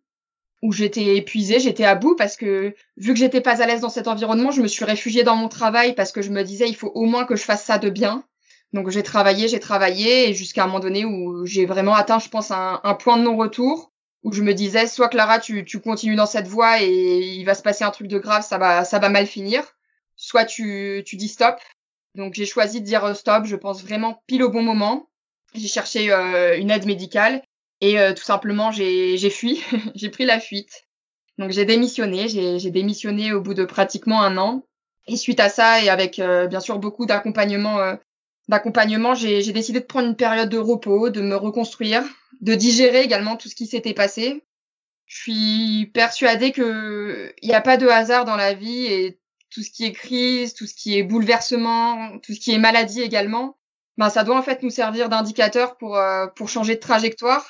où 0.61 0.71
j'étais 0.71 1.17
épuisée, 1.17 1.59
j'étais 1.59 1.83
à 1.83 1.95
bout 1.95 2.15
parce 2.15 2.37
que 2.37 2.75
vu 2.97 3.13
que 3.13 3.19
j'étais 3.19 3.41
pas 3.41 3.61
à 3.61 3.65
l'aise 3.65 3.81
dans 3.81 3.89
cet 3.89 4.07
environnement, 4.07 4.51
je 4.51 4.61
me 4.61 4.67
suis 4.67 4.85
réfugiée 4.85 5.23
dans 5.23 5.35
mon 5.35 5.49
travail 5.49 5.93
parce 5.93 6.11
que 6.11 6.21
je 6.21 6.29
me 6.29 6.43
disais 6.43 6.69
il 6.69 6.75
faut 6.75 6.91
au 6.93 7.05
moins 7.05 7.25
que 7.25 7.35
je 7.35 7.43
fasse 7.43 7.65
ça 7.65 7.79
de 7.79 7.89
bien. 7.89 8.23
Donc 8.73 8.89
j'ai 8.89 9.03
travaillé, 9.03 9.47
j'ai 9.47 9.59
travaillé 9.59 10.29
et 10.29 10.33
jusqu'à 10.33 10.63
un 10.63 10.67
moment 10.67 10.79
donné 10.79 11.05
où 11.05 11.45
j'ai 11.45 11.65
vraiment 11.65 11.93
atteint, 11.93 12.19
je 12.19 12.29
pense, 12.29 12.51
un, 12.51 12.81
un 12.83 12.93
point 12.95 13.17
de 13.17 13.23
non-retour 13.23 13.91
où 14.23 14.31
je 14.31 14.41
me 14.41 14.53
disais 14.53 14.87
soit 14.87 15.09
Clara 15.09 15.39
tu, 15.39 15.63
tu 15.65 15.79
continues 15.79 16.15
dans 16.15 16.25
cette 16.25 16.47
voie 16.47 16.81
et 16.81 17.19
il 17.19 17.43
va 17.43 17.53
se 17.53 17.61
passer 17.61 17.83
un 17.83 17.91
truc 17.91 18.07
de 18.07 18.17
grave 18.17 18.43
ça 18.43 18.57
va 18.57 18.85
ça 18.85 18.99
va 18.99 19.09
mal 19.09 19.27
finir 19.27 19.63
soit 20.15 20.45
tu 20.45 21.03
tu 21.05 21.15
dis 21.15 21.27
stop. 21.27 21.59
Donc 22.15 22.33
j'ai 22.33 22.45
choisi 22.45 22.81
de 22.81 22.85
dire 22.85 23.15
stop 23.15 23.45
je 23.45 23.55
pense 23.55 23.83
vraiment 23.83 24.23
pile 24.27 24.43
au 24.43 24.49
bon 24.49 24.63
moment. 24.63 25.09
J'ai 25.53 25.67
cherché 25.67 26.11
euh, 26.11 26.57
une 26.57 26.71
aide 26.71 26.85
médicale 26.85 27.43
et 27.81 27.99
euh, 27.99 28.13
tout 28.13 28.23
simplement 28.23 28.71
j'ai 28.71 29.29
fui 29.29 29.61
j'ai 29.95 30.09
pris 30.09 30.25
la 30.25 30.39
fuite. 30.39 30.87
Donc 31.37 31.51
j'ai 31.51 31.65
démissionné 31.65 32.27
j'ai 32.27 32.71
démissionné 32.71 33.33
au 33.33 33.41
bout 33.41 33.53
de 33.53 33.65
pratiquement 33.65 34.21
un 34.21 34.37
an. 34.37 34.65
Et 35.07 35.17
suite 35.17 35.41
à 35.41 35.49
ça 35.49 35.83
et 35.83 35.89
avec 35.89 36.19
euh, 36.19 36.47
bien 36.47 36.61
sûr 36.61 36.79
beaucoup 36.79 37.05
d'accompagnement 37.05 37.97
d'accompagnement, 38.49 39.15
j'ai 39.15 39.51
décidé 39.51 39.79
de 39.79 39.85
prendre 39.85 40.07
une 40.07 40.15
période 40.15 40.49
de 40.49 40.57
repos, 40.57 41.09
de 41.09 41.21
me 41.21 41.35
reconstruire, 41.35 42.03
de 42.41 42.55
digérer 42.55 43.01
également 43.01 43.37
tout 43.37 43.49
ce 43.49 43.55
qui 43.55 43.67
s'était 43.67 43.93
passé. 43.93 44.43
Je 45.05 45.17
suis 45.17 45.91
persuadée 45.93 46.51
que 46.51 47.33
il 47.41 47.49
n'y 47.49 47.55
a 47.55 47.61
pas 47.61 47.77
de 47.77 47.87
hasard 47.87 48.25
dans 48.25 48.35
la 48.35 48.53
vie 48.53 48.85
et 48.85 49.19
tout 49.49 49.61
ce 49.61 49.69
qui 49.69 49.85
est 49.85 49.91
crise, 49.91 50.53
tout 50.53 50.65
ce 50.65 50.73
qui 50.73 50.97
est 50.97 51.03
bouleversement, 51.03 52.17
tout 52.19 52.33
ce 52.33 52.39
qui 52.39 52.51
est 52.51 52.57
maladie 52.57 53.01
également, 53.01 53.57
ben 53.97 54.09
ça 54.09 54.23
doit 54.23 54.37
en 54.37 54.41
fait 54.41 54.63
nous 54.63 54.71
servir 54.71 55.09
d'indicateur 55.09 55.77
pour 55.77 55.97
euh, 55.97 56.27
pour 56.27 56.49
changer 56.49 56.75
de 56.75 56.79
trajectoire. 56.79 57.45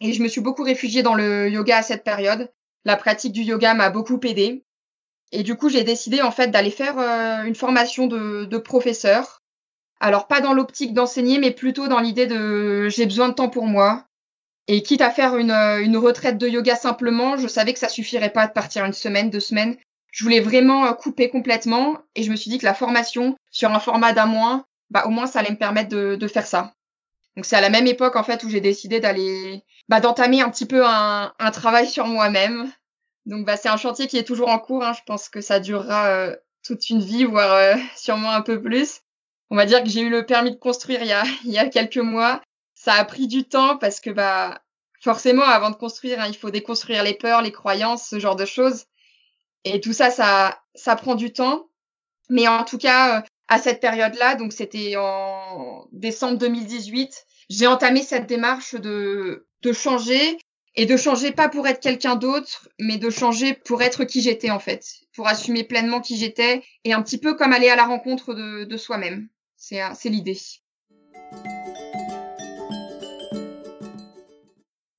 Et 0.00 0.12
je 0.12 0.22
me 0.22 0.28
suis 0.28 0.40
beaucoup 0.40 0.62
réfugiée 0.62 1.02
dans 1.02 1.14
le 1.14 1.48
yoga 1.48 1.78
à 1.78 1.82
cette 1.82 2.04
période. 2.04 2.50
La 2.84 2.96
pratique 2.96 3.32
du 3.32 3.42
yoga 3.42 3.74
m'a 3.74 3.90
beaucoup 3.90 4.20
aidée. 4.24 4.64
Et 5.32 5.42
du 5.42 5.56
coup, 5.56 5.68
j'ai 5.68 5.84
décidé 5.84 6.22
en 6.22 6.30
fait 6.30 6.48
d'aller 6.48 6.70
faire 6.70 6.98
euh, 6.98 7.42
une 7.44 7.54
formation 7.54 8.06
de, 8.06 8.44
de 8.44 8.58
professeur 8.58 9.42
alors 10.00 10.26
pas 10.26 10.40
dans 10.40 10.52
l'optique 10.52 10.94
d'enseigner, 10.94 11.38
mais 11.38 11.50
plutôt 11.50 11.88
dans 11.88 12.00
l'idée 12.00 12.26
de 12.26 12.88
j'ai 12.88 13.06
besoin 13.06 13.28
de 13.28 13.34
temps 13.34 13.48
pour 13.48 13.66
moi. 13.66 14.04
Et 14.68 14.82
quitte 14.82 15.00
à 15.00 15.10
faire 15.10 15.36
une, 15.36 15.52
euh, 15.52 15.82
une 15.82 15.96
retraite 15.96 16.38
de 16.38 16.48
yoga 16.48 16.74
simplement, 16.74 17.36
je 17.36 17.46
savais 17.46 17.72
que 17.72 17.78
ça 17.78 17.88
suffirait 17.88 18.32
pas 18.32 18.48
de 18.48 18.52
partir 18.52 18.84
une 18.84 18.92
semaine, 18.92 19.30
deux 19.30 19.40
semaines. 19.40 19.76
Je 20.10 20.24
voulais 20.24 20.40
vraiment 20.40 20.86
euh, 20.86 20.92
couper 20.92 21.30
complètement 21.30 21.98
et 22.16 22.24
je 22.24 22.30
me 22.30 22.36
suis 22.36 22.50
dit 22.50 22.58
que 22.58 22.64
la 22.64 22.74
formation 22.74 23.36
sur 23.52 23.70
un 23.70 23.78
format 23.78 24.12
d'un 24.12 24.26
mois, 24.26 24.64
bah 24.90 25.04
au 25.06 25.10
moins 25.10 25.28
ça 25.28 25.38
allait 25.38 25.52
me 25.52 25.56
permettre 25.56 25.88
de, 25.88 26.16
de 26.16 26.28
faire 26.28 26.46
ça. 26.46 26.72
Donc 27.36 27.44
c'est 27.44 27.56
à 27.56 27.60
la 27.60 27.70
même 27.70 27.86
époque 27.86 28.16
en 28.16 28.24
fait 28.24 28.42
où 28.42 28.48
j'ai 28.48 28.60
décidé 28.60 28.98
d'aller 28.98 29.62
bah, 29.88 30.00
d'entamer 30.00 30.40
un 30.40 30.50
petit 30.50 30.66
peu 30.66 30.84
un, 30.84 31.32
un 31.38 31.50
travail 31.52 31.86
sur 31.86 32.06
moi-même. 32.06 32.70
Donc 33.24 33.46
bah 33.46 33.56
c'est 33.56 33.68
un 33.68 33.76
chantier 33.76 34.08
qui 34.08 34.18
est 34.18 34.24
toujours 34.24 34.48
en 34.48 34.58
cours. 34.58 34.84
Hein. 34.84 34.94
Je 34.94 35.02
pense 35.06 35.28
que 35.28 35.40
ça 35.40 35.60
durera 35.60 36.08
euh, 36.08 36.36
toute 36.64 36.90
une 36.90 37.00
vie, 37.00 37.24
voire 37.24 37.78
sûrement 37.94 38.32
un 38.32 38.42
peu 38.42 38.60
plus 38.60 39.00
on 39.50 39.56
va 39.56 39.66
dire 39.66 39.82
que 39.82 39.88
j'ai 39.88 40.00
eu 40.00 40.10
le 40.10 40.26
permis 40.26 40.50
de 40.50 40.56
construire 40.56 41.02
il 41.02 41.08
y 41.08 41.12
a, 41.12 41.24
il 41.44 41.50
y 41.52 41.58
a 41.58 41.68
quelques 41.68 41.96
mois. 41.98 42.40
Ça 42.74 42.94
a 42.94 43.04
pris 43.04 43.26
du 43.26 43.44
temps 43.44 43.78
parce 43.78 44.00
que 44.00 44.10
bah 44.10 44.60
forcément 45.00 45.44
avant 45.44 45.70
de 45.70 45.76
construire, 45.76 46.20
hein, 46.20 46.26
il 46.28 46.36
faut 46.36 46.50
déconstruire 46.50 47.02
les 47.02 47.14
peurs, 47.14 47.42
les 47.42 47.52
croyances, 47.52 48.08
ce 48.08 48.18
genre 48.18 48.36
de 48.36 48.44
choses. 48.44 48.84
Et 49.64 49.80
tout 49.80 49.92
ça, 49.92 50.10
ça, 50.10 50.60
ça 50.74 50.96
prend 50.96 51.14
du 51.14 51.32
temps. 51.32 51.68
Mais 52.28 52.48
en 52.48 52.64
tout 52.64 52.78
cas, 52.78 53.24
à 53.48 53.58
cette 53.58 53.80
période-là, 53.80 54.34
donc 54.34 54.52
c'était 54.52 54.96
en 54.96 55.86
décembre 55.92 56.38
2018, 56.38 57.24
j'ai 57.50 57.66
entamé 57.66 58.02
cette 58.02 58.26
démarche 58.26 58.74
de, 58.74 59.46
de 59.62 59.72
changer 59.72 60.38
et 60.74 60.86
de 60.86 60.96
changer 60.96 61.30
pas 61.30 61.48
pour 61.48 61.66
être 61.66 61.80
quelqu'un 61.80 62.16
d'autre, 62.16 62.68
mais 62.78 62.98
de 62.98 63.10
changer 63.10 63.54
pour 63.54 63.82
être 63.82 64.04
qui 64.04 64.20
j'étais 64.20 64.50
en 64.50 64.58
fait, 64.58 64.84
pour 65.14 65.26
assumer 65.26 65.64
pleinement 65.64 66.00
qui 66.00 66.16
j'étais 66.16 66.62
et 66.84 66.92
un 66.92 67.02
petit 67.02 67.18
peu 67.18 67.34
comme 67.34 67.52
aller 67.52 67.68
à 67.68 67.76
la 67.76 67.86
rencontre 67.86 68.34
de, 68.34 68.64
de 68.64 68.76
soi-même. 68.76 69.28
C'est, 69.56 70.08
l'idée. 70.08 70.38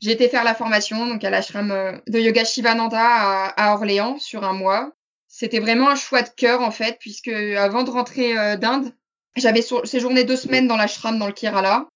J'ai 0.02 0.12
été 0.12 0.30
faire 0.30 0.44
la 0.44 0.56
formation 0.56 1.08
donc 1.08 1.24
à 1.24 1.30
l'ashram 1.30 1.72
euh, 1.72 1.98
de 2.08 2.20
yoga 2.20 2.44
Shivananda 2.44 3.00
à, 3.00 3.70
à 3.72 3.74
Orléans 3.74 4.18
sur 4.20 4.44
un 4.44 4.54
mois. 4.54 4.92
C'était 5.28 5.60
vraiment 5.60 5.90
un 5.90 5.96
choix 5.96 6.22
de 6.22 6.30
cœur 6.30 6.62
en 6.62 6.72
fait, 6.72 6.98
puisque 7.00 7.28
avant 7.28 7.84
de 7.84 7.92
rentrer 7.92 8.38
euh, 8.38 8.56
d'Inde, 8.58 8.94
j'avais 9.36 9.64
séjourné 9.84 10.24
deux 10.24 10.36
semaines 10.36 10.68
dans 10.68 10.78
l'ashram 10.78 11.20
dans 11.20 11.28
le 11.28 11.34
Kerala. 11.34 11.88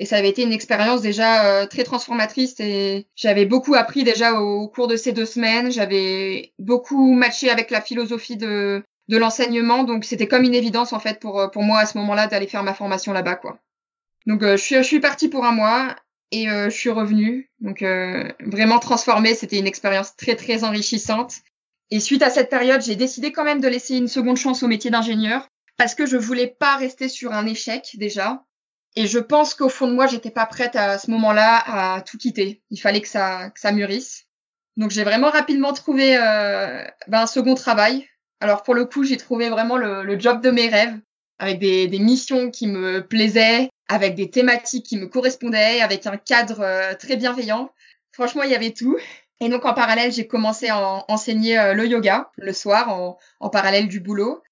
Et 0.00 0.06
ça 0.06 0.16
avait 0.16 0.28
été 0.28 0.42
une 0.42 0.52
expérience 0.52 1.02
déjà 1.02 1.44
euh, 1.46 1.66
très 1.66 1.82
transformatrice 1.82 2.60
et 2.60 3.08
j'avais 3.16 3.46
beaucoup 3.46 3.74
appris 3.74 4.04
déjà 4.04 4.40
au, 4.40 4.68
cours 4.68 4.86
de 4.86 4.96
ces 4.96 5.10
deux 5.10 5.26
semaines. 5.26 5.72
J'avais 5.72 6.52
beaucoup 6.60 7.12
matché 7.12 7.50
avec 7.50 7.70
la 7.70 7.80
philosophie 7.80 8.36
de, 8.36 8.84
de 9.08 9.16
l'enseignement, 9.16 9.84
donc 9.84 10.04
c'était 10.04 10.28
comme 10.28 10.44
une 10.44 10.54
évidence 10.54 10.92
en 10.92 11.00
fait 11.00 11.18
pour, 11.18 11.50
pour 11.50 11.62
moi 11.62 11.80
à 11.80 11.86
ce 11.86 11.96
moment-là 11.98 12.26
d'aller 12.26 12.46
faire 12.46 12.62
ma 12.62 12.74
formation 12.74 13.12
là-bas 13.12 13.36
quoi. 13.36 13.58
Donc 14.26 14.42
je 14.42 14.56
suis 14.56 14.76
je 14.76 14.82
suis 14.82 15.00
partie 15.00 15.28
pour 15.28 15.46
un 15.46 15.52
mois 15.52 15.96
et 16.30 16.48
euh, 16.48 16.70
je 16.70 16.76
suis 16.76 16.90
revenue. 16.90 17.50
Donc 17.60 17.82
euh, 17.82 18.30
vraiment 18.40 18.78
transformée, 18.78 19.34
c'était 19.34 19.58
une 19.58 19.66
expérience 19.66 20.16
très 20.16 20.36
très 20.36 20.64
enrichissante. 20.64 21.36
Et 21.90 22.00
suite 22.00 22.22
à 22.22 22.30
cette 22.30 22.50
période, 22.50 22.82
j'ai 22.82 22.96
décidé 22.96 23.32
quand 23.32 23.44
même 23.44 23.60
de 23.60 23.68
laisser 23.68 23.96
une 23.96 24.08
seconde 24.08 24.36
chance 24.36 24.62
au 24.62 24.68
métier 24.68 24.90
d'ingénieur 24.90 25.48
parce 25.76 25.94
que 25.94 26.06
je 26.06 26.16
voulais 26.16 26.48
pas 26.48 26.76
rester 26.76 27.08
sur 27.08 27.32
un 27.32 27.46
échec 27.46 27.90
déjà. 27.94 28.44
Et 28.96 29.06
je 29.06 29.18
pense 29.18 29.54
qu'au 29.54 29.68
fond 29.68 29.86
de 29.86 29.94
moi, 29.94 30.06
j'étais 30.06 30.30
pas 30.30 30.46
prête 30.46 30.74
à 30.74 30.98
ce 30.98 31.10
moment-là 31.10 31.96
à 31.96 32.00
tout 32.02 32.18
quitter. 32.18 32.62
Il 32.70 32.80
fallait 32.80 33.00
que 33.00 33.08
ça 33.08 33.50
que 33.50 33.60
ça 33.60 33.72
mûrisse. 33.72 34.26
Donc 34.76 34.90
j'ai 34.90 35.04
vraiment 35.04 35.30
rapidement 35.30 35.72
trouvé 35.72 36.16
euh, 36.16 36.84
ben, 37.06 37.22
un 37.22 37.26
second 37.26 37.54
travail. 37.54 38.06
Alors 38.40 38.62
pour 38.62 38.74
le 38.74 38.84
coup, 38.84 39.04
j'ai 39.04 39.16
trouvé 39.16 39.48
vraiment 39.48 39.76
le, 39.76 40.02
le, 40.04 40.18
job 40.18 40.40
de 40.40 40.50
mes 40.50 40.68
rêves 40.68 40.96
avec 41.38 41.58
des, 41.58 41.86
des 41.86 41.98
missions 41.98 42.50
qui 42.50 42.66
me 42.66 43.06
plaisaient, 43.06 43.68
avec 43.88 44.14
des 44.14 44.30
thématiques 44.30 44.86
qui 44.86 44.96
me 44.96 45.06
correspondaient, 45.06 45.80
avec 45.80 46.06
un 46.06 46.16
cadre 46.16 46.60
euh, 46.60 46.94
très 46.94 47.16
bienveillant. 47.16 47.70
Franchement, 48.12 48.42
il 48.42 48.50
y 48.50 48.54
avait 48.54 48.72
tout. 48.72 48.96
Et 49.40 49.48
donc 49.48 49.64
en 49.64 49.74
parallèle, 49.74 50.12
j'ai 50.12 50.26
commencé 50.26 50.68
à 50.68 51.04
enseigner 51.08 51.58
euh, 51.58 51.74
le 51.74 51.86
yoga 51.86 52.30
le 52.36 52.52
soir 52.52 52.92
en, 52.92 53.18
en, 53.40 53.50
parallèle 53.50 53.88
du 53.88 54.00
boulot. 54.00 54.42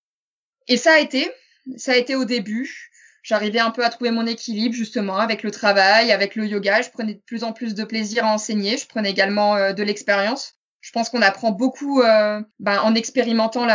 Et 0.68 0.76
ça 0.76 0.92
a 0.94 0.98
été, 0.98 1.30
ça 1.76 1.92
a 1.92 1.96
été 1.96 2.14
au 2.14 2.24
début. 2.24 2.90
J'arrivais 3.22 3.58
un 3.58 3.72
peu 3.72 3.84
à 3.84 3.90
trouver 3.90 4.12
mon 4.12 4.24
équilibre 4.26 4.74
justement 4.74 5.18
avec 5.18 5.42
le 5.42 5.50
travail, 5.50 6.12
avec 6.12 6.36
le 6.36 6.46
yoga. 6.46 6.82
Je 6.82 6.90
prenais 6.90 7.14
de 7.14 7.22
plus 7.26 7.42
en 7.42 7.52
plus 7.52 7.74
de 7.74 7.82
plaisir 7.82 8.24
à 8.24 8.32
enseigner. 8.32 8.76
Je 8.76 8.86
prenais 8.86 9.10
également 9.10 9.56
euh, 9.56 9.72
de 9.72 9.82
l'expérience. 9.82 10.55
Je 10.86 10.92
pense 10.92 11.10
qu'on 11.10 11.20
apprend 11.20 11.50
beaucoup 11.50 12.00
ben, 12.00 12.46
en 12.80 12.94
expérimentant 12.94 13.66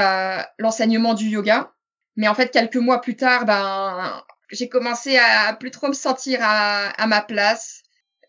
l'enseignement 0.59 1.13
du 1.13 1.27
yoga. 1.27 1.73
Mais 2.15 2.29
en 2.29 2.33
fait, 2.33 2.51
quelques 2.51 2.77
mois 2.77 3.01
plus 3.01 3.17
tard, 3.17 3.43
ben, 3.43 4.23
j'ai 4.49 4.69
commencé 4.69 5.17
à 5.17 5.53
plus 5.53 5.71
trop 5.71 5.89
me 5.89 5.93
sentir 5.93 6.39
à, 6.41 6.87
à 6.87 7.07
ma 7.07 7.21
place. 7.21 7.81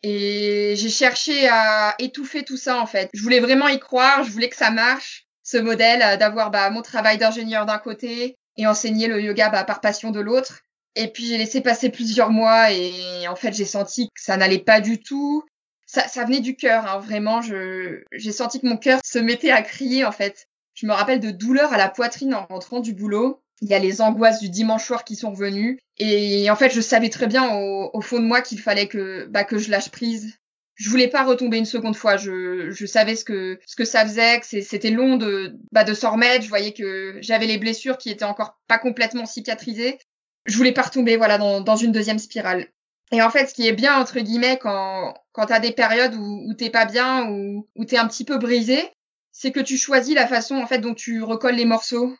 Et 0.03 0.75
j'ai 0.77 0.89
cherché 0.89 1.49
à 1.49 1.95
étouffer 2.01 2.43
tout 2.43 2.57
ça 2.57 2.81
en 2.81 2.87
fait. 2.87 3.09
Je 3.15 3.23
voulais 3.23 3.39
vraiment 3.39 3.69
y 3.69 3.79
croire, 3.79 4.25
je 4.25 4.33
voulais 4.33 4.49
que 4.49 4.57
ça 4.57 4.73
marche, 4.73 5.29
ce 5.45 5.59
modèle 5.59 6.03
euh, 6.03 6.17
d'avoir 6.17 6.51
bah, 6.51 6.71
mon 6.71 6.83
travail 6.83 7.19
d'ingénieur 7.19 7.67
d'un 7.67 7.79
côté 7.79 8.37
et 8.57 8.67
enseigner 8.67 9.07
le 9.07 9.23
yoga 9.23 9.49
bah, 9.49 9.63
par 9.63 9.81
passion 9.81 10.11
de 10.11 10.19
l'autre. 10.19 10.63
Et 10.97 11.07
puis 11.07 11.27
j'ai 11.27 11.39
laissé 11.39 11.61
passer 11.61 11.89
plusieurs 11.89 12.31
mois 12.31 12.73
et 12.73 13.29
en 13.29 13.37
fait 13.37 13.53
j'ai 13.53 13.65
senti 13.65 14.09
que 14.09 14.21
ça 14.21 14.37
n'allait 14.37 14.59
pas 14.59 14.81
du 14.81 15.01
tout. 15.01 15.45
Ça, 15.93 16.09
ça 16.09 16.25
venait 16.25 16.41
du 16.41 16.57
cœur, 16.57 16.87
hein, 16.87 16.99
vraiment. 17.01 17.41
J'ai 17.43 18.33
senti 18.33 18.61
que 18.61 18.67
mon 18.67 18.79
cœur 18.79 19.01
se 19.05 19.19
mettait 19.19 19.51
à 19.51 19.61
crier 19.61 20.05
en 20.05 20.13
fait. 20.13 20.49
Je 20.75 20.87
me 20.87 20.93
rappelle 20.93 21.21
de 21.21 21.31
douleurs 21.31 21.73
à 21.73 21.77
la 21.77 21.91
poitrine 21.91 22.35
en 22.35 22.47
rentrant 22.47 22.81
du 22.81 22.95
boulot 22.95 23.43
il 23.63 23.69
y 23.69 23.75
a 23.75 23.79
les 23.79 24.01
angoisses 24.01 24.41
du 24.41 24.49
dimanche 24.49 24.85
soir 24.85 25.05
qui 25.05 25.15
sont 25.15 25.31
revenues. 25.31 25.79
Et 25.97 26.51
en 26.51 26.57
fait, 26.57 26.75
je 26.75 26.81
savais 26.81 27.11
très 27.11 27.29
bien 27.29 27.55
au, 27.55 28.01
fond 28.01 28.19
de 28.19 28.25
moi 28.25 28.43
qu'il 28.43 28.61
fallait 28.61 28.89
que, 28.89 29.27
bah, 29.27 29.45
que 29.45 29.57
je 29.57 29.71
lâche 29.71 29.91
prise. 29.91 30.37
Je 30.75 30.91
voulais 30.91 31.07
pas 31.07 31.23
retomber 31.23 31.59
une 31.59 31.65
seconde 31.65 31.95
fois. 31.95 32.17
Je, 32.17 32.71
je 32.73 32.87
savais 32.87 33.15
ce 33.15 33.25
que, 33.25 33.61
ce 33.65 33.77
que 33.77 33.85
ça 33.85 34.05
faisait, 34.05 34.41
que 34.41 34.47
c'était 34.63 34.91
long 34.91 35.17
de, 35.17 35.55
bah, 35.71 35.85
de 35.85 35.95
s'en 35.95 36.13
remettre. 36.13 36.43
Je 36.43 36.49
voyais 36.49 36.73
que 36.73 37.19
j'avais 37.21 37.47
les 37.47 37.59
blessures 37.59 37.99
qui 37.99 38.11
étaient 38.11 38.25
encore 38.25 38.59
pas 38.67 38.79
complètement 38.79 39.27
cicatrisées. 39.27 39.99
Je 40.47 40.57
voulais 40.57 40.73
pas 40.73 40.83
retomber, 40.83 41.17
voilà, 41.17 41.39
dans, 41.39 41.61
dans 41.61 41.77
une 41.77 41.93
deuxième 41.93 42.19
spirale. 42.19 42.67
Et 43.13 43.23
en 43.23 43.31
fait, 43.31 43.47
ce 43.47 43.55
qui 43.55 43.69
est 43.69 43.73
bien, 43.73 43.97
entre 43.99 44.19
guillemets, 44.21 44.59
quand, 44.59 45.15
quand 45.33 45.47
t'as 45.47 45.61
des 45.61 45.73
périodes 45.73 46.15
où, 46.15 46.45
où 46.49 46.55
t'es 46.55 46.71
pas 46.71 46.87
bien, 46.87 47.29
ou 47.29 47.69
où 47.77 47.85
t'es 47.85 47.99
un 47.99 48.09
petit 48.09 48.25
peu 48.25 48.39
brisé, 48.39 48.91
c'est 49.33 49.53
que 49.53 49.61
tu 49.61 49.77
choisis 49.77 50.15
la 50.15 50.27
façon, 50.27 50.57
en 50.57 50.67
fait, 50.67 50.79
dont 50.79 50.95
tu 50.95 51.23
recolles 51.23 51.57
les 51.57 51.67
morceaux. 51.67 52.15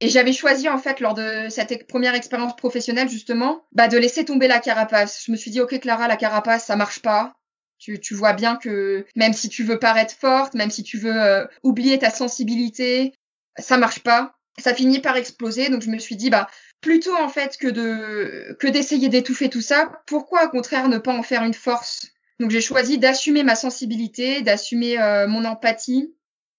Et 0.00 0.08
j'avais 0.08 0.32
choisi 0.32 0.68
en 0.68 0.78
fait 0.78 1.00
lors 1.00 1.14
de 1.14 1.48
cette 1.48 1.86
première 1.86 2.14
expérience 2.14 2.56
professionnelle 2.56 3.08
justement, 3.08 3.64
bah 3.72 3.88
de 3.88 3.96
laisser 3.96 4.24
tomber 4.24 4.48
la 4.48 4.58
carapace. 4.58 5.22
Je 5.24 5.32
me 5.32 5.36
suis 5.36 5.50
dit 5.50 5.60
ok 5.60 5.78
Clara, 5.80 6.08
la 6.08 6.16
carapace 6.16 6.66
ça 6.66 6.76
marche 6.76 7.00
pas. 7.00 7.32
Tu, 7.78 8.00
tu 8.00 8.14
vois 8.14 8.32
bien 8.32 8.56
que 8.56 9.06
même 9.14 9.32
si 9.32 9.48
tu 9.48 9.62
veux 9.62 9.78
paraître 9.78 10.14
forte, 10.14 10.54
même 10.54 10.70
si 10.70 10.82
tu 10.82 10.98
veux 10.98 11.22
euh, 11.22 11.46
oublier 11.62 11.98
ta 11.98 12.10
sensibilité, 12.10 13.14
ça 13.58 13.78
marche 13.78 14.00
pas. 14.00 14.34
Ça 14.58 14.74
finit 14.74 15.00
par 15.00 15.16
exploser. 15.16 15.68
Donc 15.68 15.82
je 15.82 15.90
me 15.90 15.98
suis 15.98 16.16
dit 16.16 16.30
bah 16.30 16.48
plutôt 16.84 17.16
en 17.16 17.30
fait 17.30 17.56
que 17.56 17.66
de 17.66 18.54
que 18.60 18.66
d'essayer 18.66 19.08
d'étouffer 19.08 19.48
tout 19.48 19.62
ça, 19.62 19.90
pourquoi 20.06 20.44
au 20.44 20.50
contraire 20.50 20.88
ne 20.88 20.98
pas 20.98 21.16
en 21.16 21.22
faire 21.22 21.42
une 21.42 21.54
force? 21.54 22.08
Donc 22.38 22.50
j'ai 22.50 22.60
choisi 22.60 22.98
d'assumer 22.98 23.42
ma 23.42 23.54
sensibilité, 23.54 24.42
d'assumer 24.42 25.00
euh, 25.00 25.26
mon 25.26 25.46
empathie. 25.46 26.14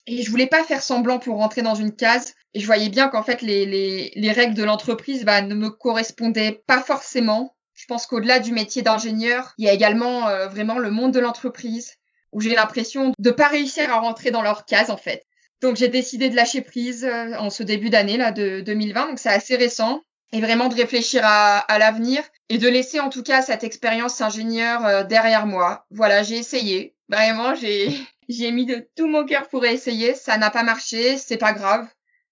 Et 0.07 0.23
je 0.23 0.31
voulais 0.31 0.47
pas 0.47 0.63
faire 0.63 0.81
semblant 0.81 1.19
pour 1.19 1.37
rentrer 1.37 1.61
dans 1.61 1.75
une 1.75 1.95
case. 1.95 2.33
Et 2.55 2.59
je 2.59 2.65
voyais 2.65 2.89
bien 2.89 3.07
qu'en 3.07 3.21
fait, 3.21 3.41
les, 3.43 3.65
les, 3.67 4.11
les, 4.15 4.31
règles 4.31 4.53
de 4.55 4.63
l'entreprise 4.63 5.25
bah, 5.25 5.41
ne 5.41 5.53
me 5.53 5.69
correspondaient 5.69 6.63
pas 6.65 6.81
forcément. 6.81 7.55
Je 7.73 7.85
pense 7.85 8.07
qu'au-delà 8.07 8.39
du 8.39 8.51
métier 8.51 8.81
d'ingénieur, 8.81 9.53
il 9.57 9.65
y 9.65 9.69
a 9.69 9.73
également 9.73 10.27
euh, 10.27 10.47
vraiment 10.47 10.79
le 10.79 10.89
monde 10.89 11.11
de 11.11 11.19
l'entreprise 11.19 11.95
où 12.31 12.41
j'ai 12.41 12.55
l'impression 12.55 13.13
de 13.17 13.31
pas 13.31 13.47
réussir 13.47 13.91
à 13.91 13.99
rentrer 13.99 14.31
dans 14.31 14.41
leur 14.41 14.65
case 14.65 14.89
en 14.89 14.97
fait. 14.97 15.25
Donc 15.61 15.75
j'ai 15.75 15.87
décidé 15.87 16.29
de 16.29 16.35
lâcher 16.35 16.61
prise 16.61 17.05
euh, 17.05 17.35
en 17.37 17.49
ce 17.49 17.63
début 17.63 17.89
d'année 17.89 18.17
là 18.17 18.31
de 18.31 18.61
2020, 18.61 19.09
donc 19.09 19.19
c'est 19.19 19.29
assez 19.29 19.55
récent, 19.55 20.01
et 20.31 20.41
vraiment 20.41 20.67
de 20.67 20.75
réfléchir 20.75 21.21
à, 21.23 21.59
à 21.59 21.79
l'avenir 21.79 22.23
et 22.49 22.57
de 22.57 22.67
laisser 22.67 22.99
en 22.99 23.09
tout 23.09 23.23
cas 23.23 23.41
cette 23.41 23.63
expérience 23.63 24.21
ingénieur 24.21 24.85
euh, 24.85 25.03
derrière 25.03 25.45
moi. 25.45 25.85
Voilà, 25.91 26.23
j'ai 26.23 26.37
essayé. 26.37 26.95
Vraiment, 27.09 27.55
j'ai 27.55 27.89
j'ai 28.29 28.51
mis 28.51 28.65
de 28.65 28.87
tout 28.95 29.07
mon 29.07 29.25
cœur 29.25 29.47
pour 29.49 29.65
essayer. 29.65 30.13
Ça 30.15 30.37
n'a 30.37 30.49
pas 30.49 30.63
marché, 30.63 31.17
c'est 31.17 31.37
pas 31.37 31.53
grave. 31.53 31.87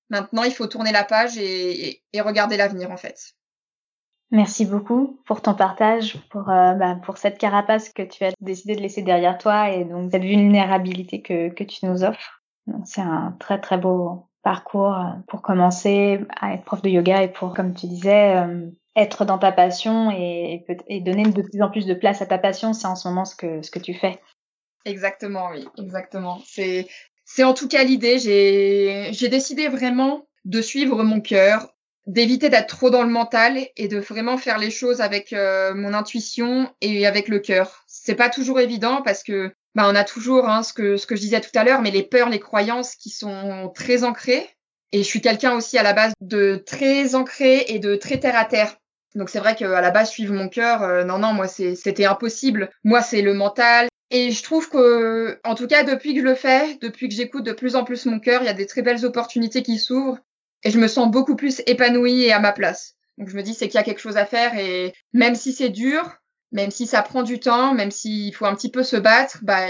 Maintenant, 0.09 0.43
il 0.43 0.53
faut 0.53 0.67
tourner 0.67 0.91
la 0.91 1.03
page 1.03 1.37
et, 1.37 2.03
et, 2.13 2.21
regarder 2.21 2.57
l'avenir, 2.57 2.91
en 2.91 2.97
fait. 2.97 3.33
Merci 4.31 4.65
beaucoup 4.65 5.19
pour 5.25 5.41
ton 5.41 5.53
partage, 5.53 6.17
pour, 6.29 6.49
euh, 6.49 6.73
bah, 6.73 6.95
pour 7.03 7.17
cette 7.17 7.37
carapace 7.37 7.89
que 7.89 8.01
tu 8.01 8.23
as 8.23 8.31
décidé 8.41 8.75
de 8.75 8.81
laisser 8.81 9.01
derrière 9.01 9.37
toi 9.37 9.69
et 9.69 9.85
donc 9.85 10.11
cette 10.11 10.23
vulnérabilité 10.23 11.21
que, 11.21 11.49
que 11.49 11.63
tu 11.63 11.85
nous 11.85 12.03
offres. 12.03 12.43
C'est 12.85 13.01
un 13.01 13.35
très 13.39 13.59
très 13.59 13.77
beau 13.77 14.27
parcours 14.43 14.93
euh, 14.93 15.11
pour 15.27 15.41
commencer 15.41 16.19
à 16.39 16.53
être 16.53 16.63
prof 16.63 16.81
de 16.81 16.89
yoga 16.89 17.23
et 17.23 17.31
pour, 17.31 17.53
comme 17.53 17.73
tu 17.73 17.87
disais, 17.87 18.35
euh, 18.37 18.69
être 18.95 19.25
dans 19.25 19.39
ta 19.39 19.51
passion 19.51 20.11
et, 20.11 20.65
donner 21.01 21.23
de 21.23 21.41
plus 21.41 21.61
en 21.61 21.69
plus 21.69 21.85
de 21.87 21.93
place 21.93 22.21
à 22.21 22.25
ta 22.25 22.37
passion. 22.37 22.73
C'est 22.73 22.87
en 22.87 22.95
ce 22.95 23.07
moment 23.07 23.25
ce 23.25 23.35
que, 23.35 23.61
ce 23.61 23.71
que 23.71 23.79
tu 23.79 23.93
fais. 23.93 24.19
Exactement, 24.85 25.49
oui, 25.51 25.65
exactement. 25.77 26.39
C'est 26.45 26.87
c'est 27.25 27.43
en 27.43 27.53
tout 27.53 27.67
cas 27.67 27.83
l'idée. 27.83 28.19
J'ai, 28.19 29.09
j'ai 29.13 29.29
décidé 29.29 29.67
vraiment 29.67 30.27
de 30.45 30.61
suivre 30.61 31.03
mon 31.03 31.21
cœur, 31.21 31.73
d'éviter 32.05 32.49
d'être 32.49 32.67
trop 32.67 32.89
dans 32.89 33.03
le 33.03 33.09
mental 33.09 33.59
et 33.77 33.87
de 33.87 33.97
vraiment 33.97 34.37
faire 34.37 34.57
les 34.57 34.71
choses 34.71 35.01
avec 35.01 35.31
euh, 35.31 35.73
mon 35.73 35.93
intuition 35.93 36.69
et 36.81 37.07
avec 37.07 37.29
le 37.29 37.39
cœur. 37.39 37.85
C'est 37.87 38.15
pas 38.15 38.29
toujours 38.29 38.59
évident 38.59 39.01
parce 39.01 39.23
que 39.23 39.53
bah, 39.75 39.87
on 39.87 39.95
a 39.95 40.03
toujours 40.03 40.47
hein, 40.47 40.63
ce 40.63 40.73
que 40.73 40.97
ce 40.97 41.07
que 41.07 41.15
je 41.15 41.21
disais 41.21 41.41
tout 41.41 41.57
à 41.57 41.63
l'heure, 41.63 41.81
mais 41.81 41.91
les 41.91 42.03
peurs, 42.03 42.29
les 42.29 42.39
croyances 42.39 42.95
qui 42.95 43.09
sont 43.09 43.71
très 43.73 44.03
ancrées. 44.03 44.47
Et 44.91 44.99
je 44.99 45.07
suis 45.07 45.21
quelqu'un 45.21 45.53
aussi 45.53 45.77
à 45.77 45.83
la 45.83 45.93
base 45.93 46.13
de 46.21 46.61
très 46.65 47.15
ancré 47.15 47.65
et 47.67 47.79
de 47.79 47.95
très 47.95 48.19
terre 48.19 48.37
à 48.37 48.45
terre. 48.45 48.75
Donc 49.15 49.29
c'est 49.29 49.39
vrai 49.39 49.55
qu'à 49.55 49.81
la 49.81 49.91
base 49.91 50.09
suivre 50.09 50.33
mon 50.33 50.49
cœur, 50.49 50.83
euh, 50.83 51.03
non 51.03 51.17
non 51.19 51.33
moi 51.33 51.47
c'était 51.47 52.05
impossible. 52.05 52.69
Moi 52.83 53.01
c'est 53.01 53.21
le 53.21 53.33
mental, 53.33 53.87
et 54.15 54.29
je 54.29 54.43
trouve 54.43 54.69
que, 54.69 55.39
en 55.43 55.55
tout 55.55 55.65
cas, 55.65 55.83
depuis 55.83 56.13
que 56.13 56.19
je 56.19 56.25
le 56.25 56.35
fais, 56.35 56.77
depuis 56.81 57.09
que 57.09 57.15
j'écoute 57.15 57.43
de 57.43 57.51
plus 57.51 57.75
en 57.75 57.83
plus 57.83 58.05
mon 58.05 58.19
cœur, 58.19 58.43
il 58.43 58.45
y 58.45 58.49
a 58.49 58.53
des 58.53 58.67
très 58.67 58.83
belles 58.83 59.05
opportunités 59.05 59.63
qui 59.63 59.79
s'ouvrent 59.79 60.19
et 60.63 60.69
je 60.69 60.79
me 60.79 60.87
sens 60.87 61.09
beaucoup 61.09 61.35
plus 61.35 61.63
épanouie 61.65 62.25
et 62.25 62.31
à 62.31 62.39
ma 62.39 62.51
place. 62.51 62.93
Donc 63.17 63.29
je 63.29 63.35
me 63.35 63.41
dis 63.41 63.55
c'est 63.55 63.67
qu'il 63.67 63.79
y 63.79 63.81
a 63.81 63.83
quelque 63.83 63.99
chose 63.99 64.17
à 64.17 64.27
faire 64.27 64.55
et 64.55 64.93
même 65.13 65.33
si 65.33 65.51
c'est 65.51 65.69
dur, 65.69 66.17
même 66.53 66.71
si 66.71 66.87
ça 66.87 67.01
prend 67.01 67.23
du 67.23 67.39
temps, 67.39 67.73
même 67.73 67.91
s'il 67.91 68.33
faut 68.33 68.45
un 68.45 68.55
petit 68.55 68.71
peu 68.71 68.83
se 68.83 68.95
battre, 68.95 69.39
bah 69.41 69.67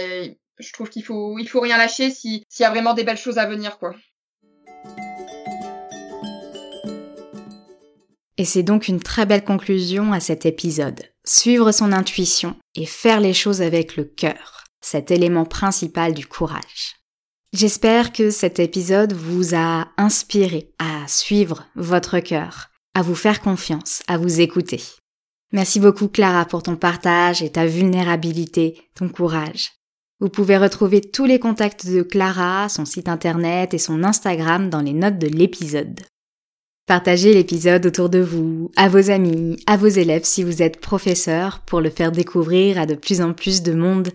je 0.60 0.74
trouve 0.74 0.90
qu'il 0.90 1.04
faut 1.04 1.40
il 1.40 1.48
faut 1.48 1.62
rien 1.62 1.78
lâcher 1.78 2.12
s'il 2.12 2.44
y 2.60 2.64
a 2.64 2.70
vraiment 2.70 2.94
des 2.94 3.04
belles 3.04 3.18
choses 3.18 3.40
à 3.40 3.48
venir 3.48 3.80
quoi. 3.80 3.96
Et 8.38 8.46
c'est 8.46 8.64
donc 8.64 8.88
une 8.88 9.00
très 9.00 9.26
belle 9.26 9.44
conclusion 9.44 10.12
à 10.12 10.20
cet 10.20 10.46
épisode. 10.46 11.02
Suivre 11.24 11.72
son 11.72 11.94
intuition 11.94 12.58
et 12.76 12.86
faire 12.86 13.22
les 13.22 13.34
choses 13.34 13.62
avec 13.62 13.96
le 13.96 14.04
cœur, 14.04 14.66
cet 14.82 15.12
élément 15.12 15.46
principal 15.46 16.14
du 16.14 16.28
courage. 16.28 16.98
J'espère 17.54 18.12
que 18.12 18.32
cet 18.32 18.60
épisode 18.60 19.14
vous 19.14 19.56
a 19.56 19.88
inspiré 19.98 20.72
à 20.80 21.08
suivre 21.08 21.68
votre 21.76 22.20
cœur, 22.20 22.72
à 22.96 23.04
vous 23.04 23.16
faire 23.16 23.42
confiance, 23.42 24.02
à 24.08 24.18
vous 24.18 24.42
écouter. 24.42 24.82
Merci 25.54 25.80
beaucoup 25.80 26.08
Clara 26.08 26.46
pour 26.46 26.64
ton 26.64 26.76
partage 26.76 27.44
et 27.44 27.52
ta 27.52 27.68
vulnérabilité, 27.68 28.82
ton 28.96 29.08
courage. 29.08 29.74
Vous 30.20 30.30
pouvez 30.30 30.58
retrouver 30.58 31.00
tous 31.00 31.26
les 31.26 31.38
contacts 31.38 31.86
de 31.86 32.02
Clara, 32.02 32.70
son 32.70 32.86
site 32.86 33.08
internet 33.08 33.76
et 33.76 33.78
son 33.78 34.04
Instagram 34.04 34.72
dans 34.72 34.82
les 34.82 34.94
notes 34.94 35.20
de 35.20 35.28
l'épisode. 35.28 36.00
Partagez 36.88 37.36
l'épisode 37.36 37.86
autour 37.86 38.10
de 38.10 38.20
vous, 38.20 38.72
à 38.76 38.90
vos 38.90 39.12
amis, 39.12 39.58
à 39.68 39.78
vos 39.78 39.88
élèves 39.88 40.24
si 40.24 40.44
vous 40.44 40.64
êtes 40.64 40.82
professeur 40.82 41.60
pour 41.60 41.82
le 41.82 41.92
faire 41.92 42.12
découvrir 42.12 42.80
à 42.80 42.88
de 42.88 42.96
plus 42.96 43.22
en 43.22 43.34
plus 43.34 43.62
de 43.62 43.74
monde. 43.74 44.10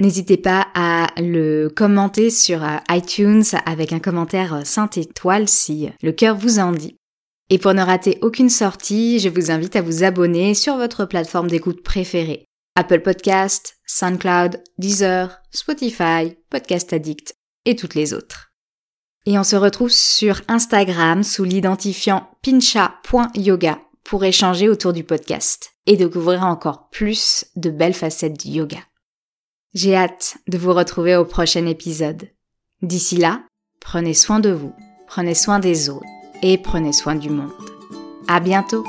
N'hésitez 0.00 0.36
pas 0.36 0.66
à 0.74 1.08
le 1.18 1.68
commenter 1.68 2.30
sur 2.30 2.64
euh, 2.64 2.78
iTunes 2.90 3.44
avec 3.66 3.92
un 3.92 4.00
commentaire 4.00 4.62
5 4.64 4.98
étoiles 4.98 5.48
si 5.48 5.90
le 6.02 6.10
cœur 6.10 6.36
vous 6.36 6.58
en 6.58 6.72
dit. 6.72 6.96
Et 7.52 7.58
pour 7.58 7.74
ne 7.74 7.82
rater 7.82 8.18
aucune 8.22 8.48
sortie, 8.48 9.18
je 9.18 9.28
vous 9.28 9.50
invite 9.50 9.76
à 9.76 9.82
vous 9.82 10.04
abonner 10.04 10.54
sur 10.54 10.78
votre 10.78 11.04
plateforme 11.04 11.48
d'écoute 11.48 11.82
préférée. 11.82 12.46
Apple 12.76 13.00
Podcast, 13.00 13.76
SoundCloud, 13.84 14.62
Deezer, 14.78 15.38
Spotify, 15.50 16.38
Podcast 16.48 16.94
Addict 16.94 17.34
et 17.66 17.76
toutes 17.76 17.94
les 17.94 18.14
autres. 18.14 18.54
Et 19.26 19.38
on 19.38 19.44
se 19.44 19.56
retrouve 19.56 19.90
sur 19.90 20.40
Instagram 20.48 21.22
sous 21.22 21.44
l'identifiant 21.44 22.30
pincha.yoga 22.42 23.80
pour 24.02 24.24
échanger 24.24 24.70
autour 24.70 24.94
du 24.94 25.04
podcast 25.04 25.72
et 25.84 25.98
découvrir 25.98 26.44
encore 26.44 26.88
plus 26.88 27.44
de 27.56 27.68
belles 27.68 27.92
facettes 27.92 28.40
du 28.40 28.48
yoga. 28.48 28.80
J'ai 29.74 29.94
hâte 29.94 30.38
de 30.48 30.56
vous 30.56 30.72
retrouver 30.72 31.16
au 31.16 31.26
prochain 31.26 31.66
épisode. 31.66 32.30
D'ici 32.80 33.18
là, 33.18 33.44
prenez 33.78 34.14
soin 34.14 34.40
de 34.40 34.50
vous, 34.50 34.72
prenez 35.06 35.34
soin 35.34 35.58
des 35.58 35.90
autres 35.90 36.21
et 36.42 36.58
prenez 36.58 36.92
soin 36.92 37.14
du 37.14 37.30
monde. 37.30 37.52
À 38.28 38.40
bientôt! 38.40 38.84